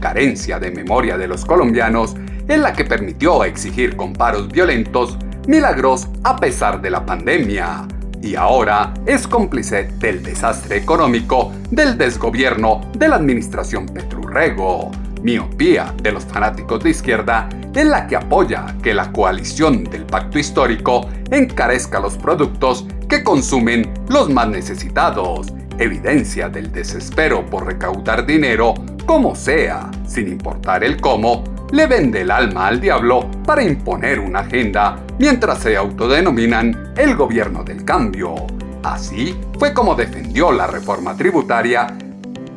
Carencia 0.00 0.58
de 0.58 0.70
memoria 0.70 1.16
de 1.16 1.28
los 1.28 1.44
colombianos 1.44 2.14
en 2.48 2.62
la 2.62 2.72
que 2.72 2.84
permitió 2.84 3.44
exigir 3.44 3.96
con 3.96 4.12
paros 4.12 4.48
violentos 4.48 5.16
milagros 5.46 6.08
a 6.24 6.36
pesar 6.36 6.80
de 6.80 6.90
la 6.90 7.04
pandemia 7.04 7.86
y 8.22 8.36
ahora 8.36 8.94
es 9.04 9.26
cómplice 9.26 9.90
del 9.98 10.22
desastre 10.22 10.76
económico 10.76 11.52
del 11.70 11.98
desgobierno 11.98 12.80
de 12.96 13.08
la 13.08 13.16
administración 13.16 13.86
Petrurrego, 13.86 14.90
miopía 15.22 15.92
de 16.02 16.12
los 16.12 16.24
fanáticos 16.24 16.82
de 16.82 16.90
izquierda 16.90 17.48
en 17.74 17.90
la 17.90 18.06
que 18.06 18.16
apoya 18.16 18.76
que 18.82 18.94
la 18.94 19.10
coalición 19.12 19.84
del 19.84 20.04
pacto 20.04 20.38
histórico 20.38 21.08
encarezca 21.30 22.00
los 22.00 22.16
productos 22.16 22.86
que 23.08 23.24
consumen 23.24 23.92
los 24.08 24.30
más 24.30 24.48
necesitados, 24.48 25.52
evidencia 25.78 26.48
del 26.48 26.70
desespero 26.70 27.44
por 27.46 27.66
recaudar 27.66 28.26
dinero 28.26 28.74
como 29.06 29.34
sea, 29.34 29.90
sin 30.06 30.28
importar 30.28 30.84
el 30.84 31.00
cómo, 31.00 31.42
le 31.72 31.86
vende 31.86 32.20
el 32.20 32.30
alma 32.30 32.66
al 32.68 32.80
diablo 32.80 33.30
para 33.44 33.62
imponer 33.62 34.20
una 34.20 34.40
agenda 34.40 35.00
mientras 35.18 35.58
se 35.58 35.76
autodenominan 35.76 36.92
el 36.96 37.16
gobierno 37.16 37.64
del 37.64 37.84
cambio. 37.84 38.34
Así 38.82 39.34
fue 39.58 39.72
como 39.72 39.94
defendió 39.94 40.52
la 40.52 40.66
reforma 40.66 41.16
tributaria 41.16 41.86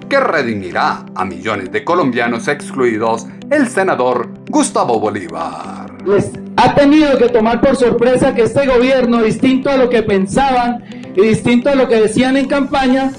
que 0.10 0.20
redimirá 0.20 1.06
a 1.16 1.26
millones 1.26 1.72
de 1.72 1.84
colombianos 1.84 2.48
excluidos 2.48 3.26
el 3.50 3.68
senador 3.70 4.30
Gustavo 4.50 5.00
Bolívar. 5.00 6.04
Les 6.06 6.32
ha 6.58 6.76
tenido 6.76 7.18
que 7.18 7.30
tomar 7.30 7.62
por 7.62 7.76
sorpresa 7.76 8.36
que 8.36 8.44
este 8.44 8.68
gobierno, 8.68 9.24
distinto 9.24 9.70
a 9.70 9.78
lo 9.78 9.90
que 9.90 10.04
pensaban 10.04 10.84
y 11.16 11.22
distinto 11.22 11.70
a 11.70 11.76
lo 11.76 11.88
que 11.88 12.02
decían 12.02 12.38
en 12.38 12.48
campaña, 12.48 13.12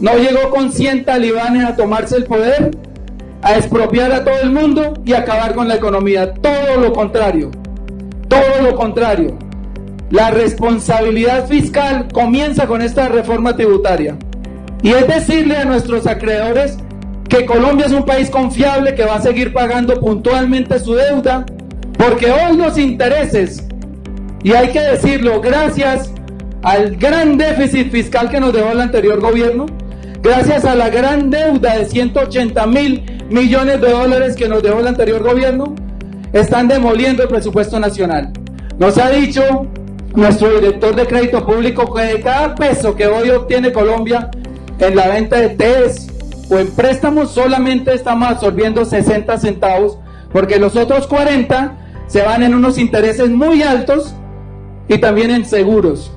no 0.00 0.14
llegó 0.16 0.50
con 0.50 0.72
100 0.72 1.04
talibanes 1.04 1.64
a 1.64 1.76
tomarse 1.76 2.16
el 2.16 2.24
poder, 2.24 2.70
a 3.42 3.56
expropiar 3.56 4.12
a 4.12 4.24
todo 4.24 4.40
el 4.40 4.50
mundo 4.50 4.94
y 5.04 5.12
acabar 5.12 5.54
con 5.54 5.68
la 5.68 5.74
economía. 5.74 6.32
Todo 6.34 6.80
lo 6.80 6.92
contrario. 6.92 7.50
Todo 8.28 8.62
lo 8.62 8.76
contrario. 8.76 9.36
La 10.10 10.30
responsabilidad 10.30 11.46
fiscal 11.48 12.08
comienza 12.12 12.66
con 12.66 12.82
esta 12.82 13.08
reforma 13.08 13.56
tributaria. 13.56 14.16
Y 14.82 14.90
es 14.90 15.06
decirle 15.06 15.56
a 15.56 15.64
nuestros 15.64 16.06
acreedores 16.06 16.76
que 17.28 17.46
Colombia 17.46 17.86
es 17.86 17.92
un 17.92 18.04
país 18.04 18.28
confiable 18.28 18.94
que 18.94 19.04
va 19.04 19.16
a 19.16 19.20
seguir 19.20 19.52
pagando 19.52 19.98
puntualmente 19.98 20.78
su 20.78 20.94
deuda, 20.94 21.46
porque 21.96 22.30
hoy 22.30 22.56
los 22.56 22.76
intereses, 22.76 23.66
y 24.42 24.52
hay 24.52 24.68
que 24.68 24.80
decirlo, 24.80 25.40
gracias 25.40 26.12
al 26.62 26.96
gran 26.96 27.38
déficit 27.38 27.90
fiscal 27.90 28.28
que 28.28 28.38
nos 28.38 28.52
dejó 28.52 28.72
el 28.72 28.80
anterior 28.80 29.20
gobierno, 29.20 29.66
gracias 30.20 30.64
a 30.64 30.74
la 30.74 30.90
gran 30.90 31.30
deuda 31.30 31.78
de 31.78 31.86
180 31.86 32.66
mil 32.66 33.02
millones 33.32 33.80
de 33.80 33.90
dólares 33.90 34.36
que 34.36 34.48
nos 34.48 34.62
dejó 34.62 34.80
el 34.80 34.86
anterior 34.86 35.22
gobierno, 35.22 35.74
están 36.32 36.68
demoliendo 36.68 37.22
el 37.22 37.28
presupuesto 37.28 37.78
nacional. 37.80 38.32
Nos 38.78 38.98
ha 38.98 39.10
dicho 39.10 39.66
nuestro 40.14 40.60
director 40.60 40.94
de 40.94 41.06
crédito 41.06 41.44
público 41.44 41.92
que 41.94 42.02
de 42.02 42.20
cada 42.20 42.54
peso 42.54 42.94
que 42.94 43.06
hoy 43.06 43.30
obtiene 43.30 43.72
Colombia 43.72 44.30
en 44.78 44.96
la 44.96 45.08
venta 45.08 45.36
de 45.36 45.50
TES 45.50 46.08
o 46.50 46.58
en 46.58 46.70
préstamos 46.70 47.30
solamente 47.30 47.94
estamos 47.94 48.28
absorbiendo 48.28 48.84
60 48.84 49.38
centavos 49.38 49.98
porque 50.32 50.58
los 50.58 50.76
otros 50.76 51.06
40 51.06 51.78
se 52.06 52.22
van 52.22 52.42
en 52.42 52.54
unos 52.54 52.78
intereses 52.78 53.30
muy 53.30 53.62
altos 53.62 54.14
y 54.88 54.98
también 54.98 55.30
en 55.30 55.46
seguros. 55.46 56.12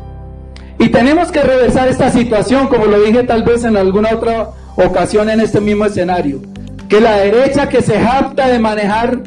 Y 0.78 0.90
tenemos 0.90 1.32
que 1.32 1.42
reversar 1.42 1.88
esta 1.88 2.10
situación, 2.12 2.68
como 2.68 2.86
lo 2.86 3.02
dije 3.02 3.24
tal 3.24 3.44
vez 3.44 3.64
en 3.64 3.78
alguna 3.78 4.10
otra 4.14 4.50
ocasión 4.76 5.30
en 5.30 5.40
este 5.40 5.62
mismo 5.62 5.86
escenario, 5.86 6.42
que 6.90 7.02
la 7.02 7.18
derecha 7.18 7.70
que 7.70 7.82
se 7.82 8.00
jacta 8.00 8.48
de 8.48 8.60
manejar 8.60 9.20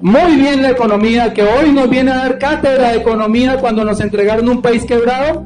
muy 0.00 0.36
bien 0.36 0.62
la 0.62 0.70
economía, 0.70 1.34
que 1.34 1.42
hoy 1.42 1.72
nos 1.72 1.90
viene 1.90 2.12
a 2.12 2.18
dar 2.18 2.38
cátedra 2.38 2.90
de 2.90 2.98
economía 2.98 3.56
cuando 3.56 3.84
nos 3.84 4.00
entregaron 4.00 4.48
un 4.48 4.62
país 4.62 4.84
quebrado, 4.84 5.42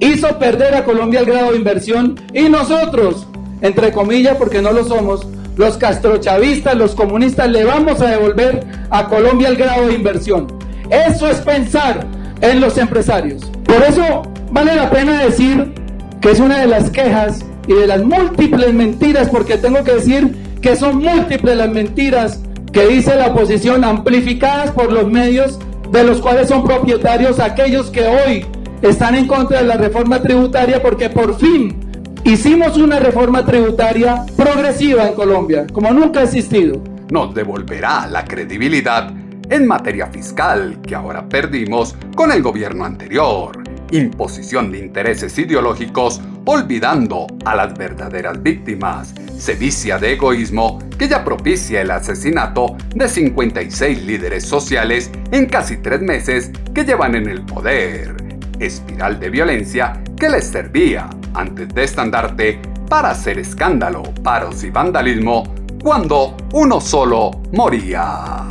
hizo 0.00 0.38
perder 0.38 0.74
a 0.74 0.84
Colombia 0.84 1.20
el 1.20 1.26
grado 1.26 1.52
de 1.52 1.58
inversión 1.58 2.20
y 2.34 2.48
nosotros, 2.48 3.26
entre 3.62 3.92
comillas, 3.92 4.36
porque 4.36 4.60
no 4.60 4.72
lo 4.72 4.84
somos, 4.84 5.26
los 5.56 5.76
castrochavistas, 5.76 6.76
los 6.76 6.94
comunistas, 6.94 7.50
le 7.50 7.64
vamos 7.64 8.00
a 8.00 8.10
devolver 8.10 8.64
a 8.90 9.06
Colombia 9.08 9.48
el 9.48 9.56
grado 9.56 9.86
de 9.88 9.94
inversión. 9.94 10.46
Eso 10.90 11.28
es 11.28 11.38
pensar 11.38 12.06
en 12.40 12.60
los 12.60 12.78
empresarios. 12.78 13.50
Por 13.64 13.82
eso 13.82 14.22
vale 14.50 14.74
la 14.76 14.90
pena 14.90 15.24
decir 15.24 15.74
que 16.20 16.30
es 16.30 16.40
una 16.40 16.60
de 16.60 16.66
las 16.66 16.90
quejas 16.90 17.44
y 17.66 17.74
de 17.74 17.86
las 17.86 18.02
múltiples 18.02 18.72
mentiras, 18.72 19.28
porque 19.28 19.56
tengo 19.58 19.82
que 19.82 19.94
decir 19.94 20.47
que 20.60 20.76
son 20.76 20.98
múltiples 20.98 21.56
las 21.56 21.70
mentiras 21.70 22.40
que 22.72 22.86
dice 22.86 23.14
la 23.16 23.28
oposición, 23.28 23.84
amplificadas 23.84 24.70
por 24.72 24.92
los 24.92 25.10
medios 25.10 25.58
de 25.90 26.04
los 26.04 26.20
cuales 26.20 26.48
son 26.48 26.64
propietarios 26.64 27.40
aquellos 27.40 27.90
que 27.90 28.06
hoy 28.06 28.46
están 28.82 29.14
en 29.14 29.26
contra 29.26 29.60
de 29.60 29.66
la 29.66 29.76
reforma 29.76 30.20
tributaria, 30.20 30.82
porque 30.82 31.08
por 31.08 31.36
fin 31.38 31.78
hicimos 32.24 32.76
una 32.76 32.98
reforma 32.98 33.44
tributaria 33.44 34.24
progresiva 34.36 35.08
en 35.08 35.14
Colombia, 35.14 35.66
como 35.72 35.90
nunca 35.92 36.20
ha 36.20 36.24
existido. 36.24 36.82
Nos 37.10 37.34
devolverá 37.34 38.06
la 38.06 38.24
credibilidad 38.24 39.10
en 39.50 39.66
materia 39.66 40.08
fiscal 40.08 40.78
que 40.82 40.94
ahora 40.94 41.26
perdimos 41.26 41.96
con 42.14 42.30
el 42.32 42.42
gobierno 42.42 42.84
anterior 42.84 43.67
imposición 43.90 44.70
de 44.72 44.78
intereses 44.78 45.38
ideológicos, 45.38 46.20
olvidando 46.44 47.26
a 47.44 47.56
las 47.56 47.76
verdaderas 47.76 48.42
víctimas, 48.42 49.14
sevicia 49.38 49.98
de 49.98 50.12
egoísmo 50.14 50.78
que 50.98 51.08
ya 51.08 51.24
propicia 51.24 51.80
el 51.80 51.90
asesinato 51.90 52.76
de 52.94 53.08
56 53.08 54.02
líderes 54.04 54.44
sociales 54.44 55.10
en 55.30 55.46
casi 55.46 55.76
tres 55.76 56.00
meses 56.00 56.50
que 56.74 56.84
llevan 56.84 57.14
en 57.14 57.28
el 57.28 57.42
poder, 57.42 58.16
espiral 58.58 59.20
de 59.20 59.30
violencia 59.30 60.02
que 60.18 60.28
les 60.28 60.46
servía 60.46 61.08
antes 61.34 61.68
de 61.68 61.84
estandarte 61.84 62.60
para 62.88 63.10
hacer 63.10 63.38
escándalo, 63.38 64.02
paros 64.22 64.64
y 64.64 64.70
vandalismo 64.70 65.54
cuando 65.82 66.36
uno 66.52 66.80
solo 66.80 67.42
moría. 67.52 68.48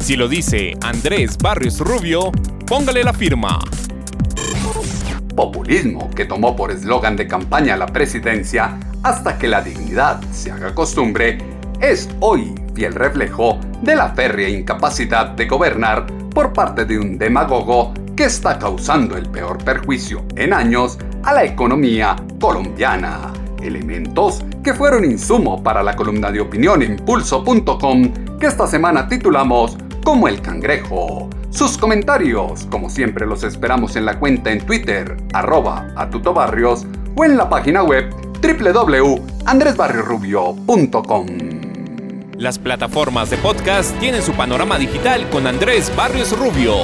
Si 0.00 0.16
lo 0.16 0.26
dice 0.26 0.74
Andrés 0.82 1.38
Barrios 1.38 1.78
Rubio, 1.78 2.32
póngale 2.66 3.04
la 3.04 3.12
firma 3.12 3.60
populismo 5.34 6.10
que 6.10 6.24
tomó 6.24 6.56
por 6.56 6.70
eslogan 6.70 7.16
de 7.16 7.26
campaña 7.26 7.76
la 7.76 7.86
presidencia 7.86 8.78
hasta 9.02 9.38
que 9.38 9.48
la 9.48 9.62
dignidad 9.62 10.20
se 10.32 10.52
haga 10.52 10.74
costumbre, 10.74 11.38
es 11.80 12.08
hoy 12.20 12.54
fiel 12.74 12.94
reflejo 12.94 13.58
de 13.82 13.96
la 13.96 14.10
férrea 14.10 14.48
incapacidad 14.48 15.30
de 15.30 15.46
gobernar 15.46 16.06
por 16.30 16.52
parte 16.52 16.84
de 16.84 16.98
un 16.98 17.18
demagogo 17.18 17.92
que 18.16 18.24
está 18.24 18.58
causando 18.58 19.16
el 19.16 19.28
peor 19.28 19.62
perjuicio 19.64 20.24
en 20.36 20.52
años 20.52 20.98
a 21.22 21.32
la 21.32 21.44
economía 21.44 22.16
colombiana. 22.40 23.32
Elementos 23.62 24.44
que 24.62 24.74
fueron 24.74 25.04
insumo 25.04 25.62
para 25.62 25.82
la 25.82 25.94
columna 25.94 26.30
de 26.30 26.40
opinión 26.40 26.82
impulso.com 26.82 28.38
que 28.38 28.46
esta 28.46 28.66
semana 28.66 29.08
titulamos 29.08 29.76
Como 30.04 30.28
el 30.28 30.40
cangrejo. 30.40 31.28
Sus 31.52 31.76
comentarios, 31.76 32.66
como 32.70 32.88
siempre, 32.88 33.26
los 33.26 33.42
esperamos 33.44 33.94
en 33.96 34.06
la 34.06 34.18
cuenta 34.18 34.50
en 34.50 34.64
Twitter, 34.64 35.18
arroba 35.34 35.92
atutobarrios, 35.96 36.86
o 37.14 37.26
en 37.26 37.36
la 37.36 37.50
página 37.50 37.82
web 37.82 38.08
www.andresbarriorubio.com. 38.40 41.26
Las 42.38 42.58
plataformas 42.58 43.28
de 43.28 43.36
podcast 43.36 43.94
tienen 44.00 44.22
su 44.22 44.32
panorama 44.32 44.78
digital 44.78 45.28
con 45.28 45.46
Andrés 45.46 45.94
Barrios 45.94 46.34
Rubio. 46.38 46.74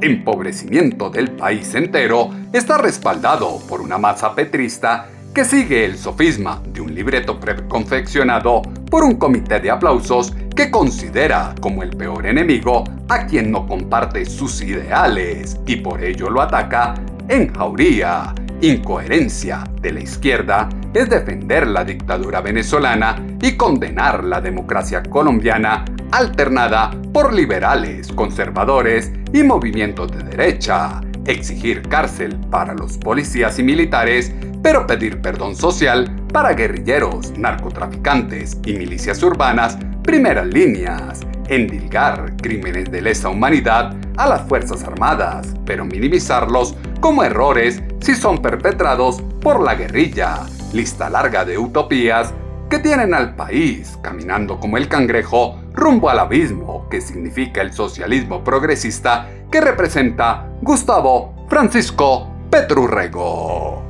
Empobrecimiento 0.00 1.10
del 1.10 1.32
país 1.32 1.74
entero 1.74 2.30
está 2.52 2.78
respaldado 2.78 3.58
por 3.68 3.80
una 3.80 3.98
masa 3.98 4.36
petrista 4.36 5.08
que 5.34 5.44
sigue 5.44 5.84
el 5.84 5.98
sofisma 5.98 6.62
de 6.68 6.80
un 6.80 6.94
libreto 6.94 7.40
preconfeccionado 7.40 8.62
por 8.88 9.02
un 9.02 9.16
comité 9.16 9.58
de 9.58 9.68
aplausos 9.68 10.32
que 10.54 10.70
considera 10.70 11.56
como 11.60 11.82
el 11.82 11.90
peor 11.90 12.24
enemigo 12.26 12.84
a 13.08 13.26
quien 13.26 13.50
no 13.50 13.66
comparte 13.66 14.24
sus 14.26 14.62
ideales 14.62 15.58
y 15.66 15.76
por 15.76 16.04
ello 16.04 16.30
lo 16.30 16.40
ataca 16.40 16.94
en 17.28 17.52
jauría. 17.52 18.32
Incoherencia 18.60 19.64
de 19.80 19.92
la 19.92 20.00
izquierda 20.00 20.68
es 20.94 21.10
defender 21.10 21.66
la 21.66 21.84
dictadura 21.84 22.40
venezolana 22.40 23.20
y 23.42 23.56
condenar 23.56 24.22
la 24.22 24.40
democracia 24.40 25.02
colombiana 25.02 25.84
alternada 26.12 26.92
por 27.12 27.34
liberales, 27.34 28.12
conservadores 28.12 29.10
y 29.32 29.42
movimientos 29.42 30.12
de 30.12 30.22
derecha. 30.22 31.00
Exigir 31.26 31.82
cárcel 31.88 32.36
para 32.50 32.74
los 32.74 32.98
policías 32.98 33.58
y 33.58 33.62
militares 33.62 34.32
pero 34.64 34.86
pedir 34.86 35.20
perdón 35.20 35.54
social 35.54 36.10
para 36.32 36.54
guerrilleros, 36.54 37.36
narcotraficantes 37.36 38.56
y 38.64 38.72
milicias 38.72 39.22
urbanas, 39.22 39.76
primeras 40.02 40.46
líneas, 40.46 41.20
endilgar 41.48 42.34
crímenes 42.38 42.90
de 42.90 43.02
lesa 43.02 43.28
humanidad 43.28 43.94
a 44.16 44.26
las 44.26 44.40
Fuerzas 44.48 44.82
Armadas, 44.82 45.54
pero 45.66 45.84
minimizarlos 45.84 46.74
como 47.00 47.22
errores 47.22 47.82
si 48.00 48.14
son 48.14 48.40
perpetrados 48.40 49.20
por 49.42 49.60
la 49.60 49.74
guerrilla. 49.74 50.46
Lista 50.72 51.10
larga 51.10 51.44
de 51.44 51.58
utopías 51.58 52.32
que 52.70 52.78
tienen 52.78 53.12
al 53.12 53.36
país 53.36 53.98
caminando 54.02 54.58
como 54.58 54.78
el 54.78 54.88
cangrejo 54.88 55.60
rumbo 55.74 56.08
al 56.08 56.20
abismo 56.20 56.88
que 56.88 57.02
significa 57.02 57.60
el 57.60 57.72
socialismo 57.72 58.42
progresista 58.42 59.28
que 59.54 59.60
representa 59.60 60.48
Gustavo 60.62 61.46
Francisco 61.48 62.28
Petrurrego. 62.50 63.84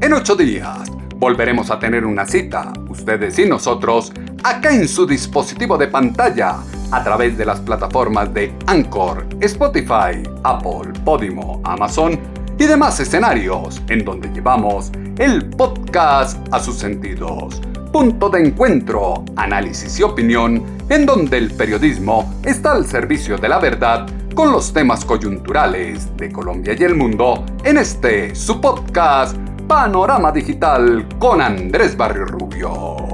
En 0.00 0.12
ocho 0.14 0.36
días 0.36 0.90
volveremos 1.16 1.70
a 1.70 1.78
tener 1.78 2.06
una 2.06 2.24
cita, 2.24 2.72
ustedes 2.88 3.38
y 3.38 3.44
nosotros, 3.44 4.10
acá 4.42 4.74
en 4.74 4.88
su 4.88 5.06
dispositivo 5.06 5.76
de 5.76 5.88
pantalla, 5.88 6.60
a 6.90 7.04
través 7.04 7.36
de 7.36 7.44
las 7.44 7.60
plataformas 7.60 8.32
de 8.32 8.54
Anchor, 8.64 9.26
Spotify, 9.40 10.22
Apple, 10.44 10.94
Podimo, 11.04 11.60
Amazon 11.62 12.37
y 12.58 12.66
demás 12.66 13.00
escenarios 13.00 13.80
en 13.88 14.04
donde 14.04 14.28
llevamos 14.30 14.90
el 15.18 15.48
podcast 15.50 16.38
a 16.52 16.60
sus 16.60 16.76
sentidos 16.76 17.60
punto 17.88 18.28
de 18.28 18.46
encuentro, 18.46 19.24
análisis 19.36 19.98
y 19.98 20.02
opinión, 20.02 20.62
en 20.88 21.06
donde 21.06 21.38
el 21.38 21.50
periodismo 21.50 22.32
está 22.44 22.72
al 22.72 22.86
servicio 22.86 23.38
de 23.38 23.48
la 23.48 23.58
verdad 23.58 24.06
con 24.34 24.52
los 24.52 24.72
temas 24.72 25.04
coyunturales 25.04 26.16
de 26.16 26.30
Colombia 26.30 26.76
y 26.78 26.84
el 26.84 26.94
mundo 26.94 27.44
en 27.64 27.78
este 27.78 28.34
su 28.34 28.60
podcast 28.60 29.36
Panorama 29.66 30.30
Digital 30.32 31.06
con 31.18 31.40
Andrés 31.40 31.96
Barrio 31.96 32.26
Rubio. 32.26 33.07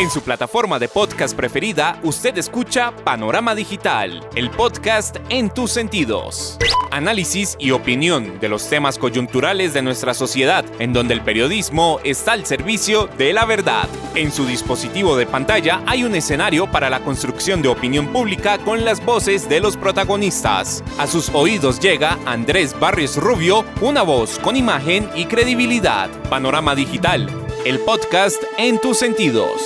En 0.00 0.08
su 0.08 0.22
plataforma 0.22 0.78
de 0.78 0.88
podcast 0.88 1.36
preferida, 1.36 2.00
usted 2.02 2.38
escucha 2.38 2.90
Panorama 3.04 3.54
Digital, 3.54 4.26
el 4.34 4.48
podcast 4.48 5.18
en 5.28 5.50
tus 5.50 5.72
sentidos. 5.72 6.56
Análisis 6.90 7.54
y 7.58 7.72
opinión 7.72 8.40
de 8.40 8.48
los 8.48 8.66
temas 8.70 8.96
coyunturales 8.96 9.74
de 9.74 9.82
nuestra 9.82 10.14
sociedad, 10.14 10.64
en 10.78 10.94
donde 10.94 11.12
el 11.12 11.20
periodismo 11.20 12.00
está 12.02 12.32
al 12.32 12.46
servicio 12.46 13.10
de 13.18 13.34
la 13.34 13.44
verdad. 13.44 13.90
En 14.14 14.32
su 14.32 14.46
dispositivo 14.46 15.18
de 15.18 15.26
pantalla 15.26 15.82
hay 15.84 16.02
un 16.02 16.14
escenario 16.14 16.66
para 16.66 16.88
la 16.88 17.00
construcción 17.00 17.60
de 17.60 17.68
opinión 17.68 18.06
pública 18.06 18.56
con 18.56 18.86
las 18.86 19.04
voces 19.04 19.50
de 19.50 19.60
los 19.60 19.76
protagonistas. 19.76 20.82
A 20.96 21.06
sus 21.06 21.28
oídos 21.34 21.78
llega 21.78 22.18
Andrés 22.24 22.74
Barrios 22.80 23.18
Rubio, 23.18 23.66
una 23.82 24.00
voz 24.00 24.38
con 24.38 24.56
imagen 24.56 25.10
y 25.14 25.26
credibilidad. 25.26 26.08
Panorama 26.30 26.74
Digital, 26.74 27.28
el 27.64 27.78
podcast 27.80 28.42
en 28.56 28.78
tus 28.80 28.98
sentidos. 28.98 29.60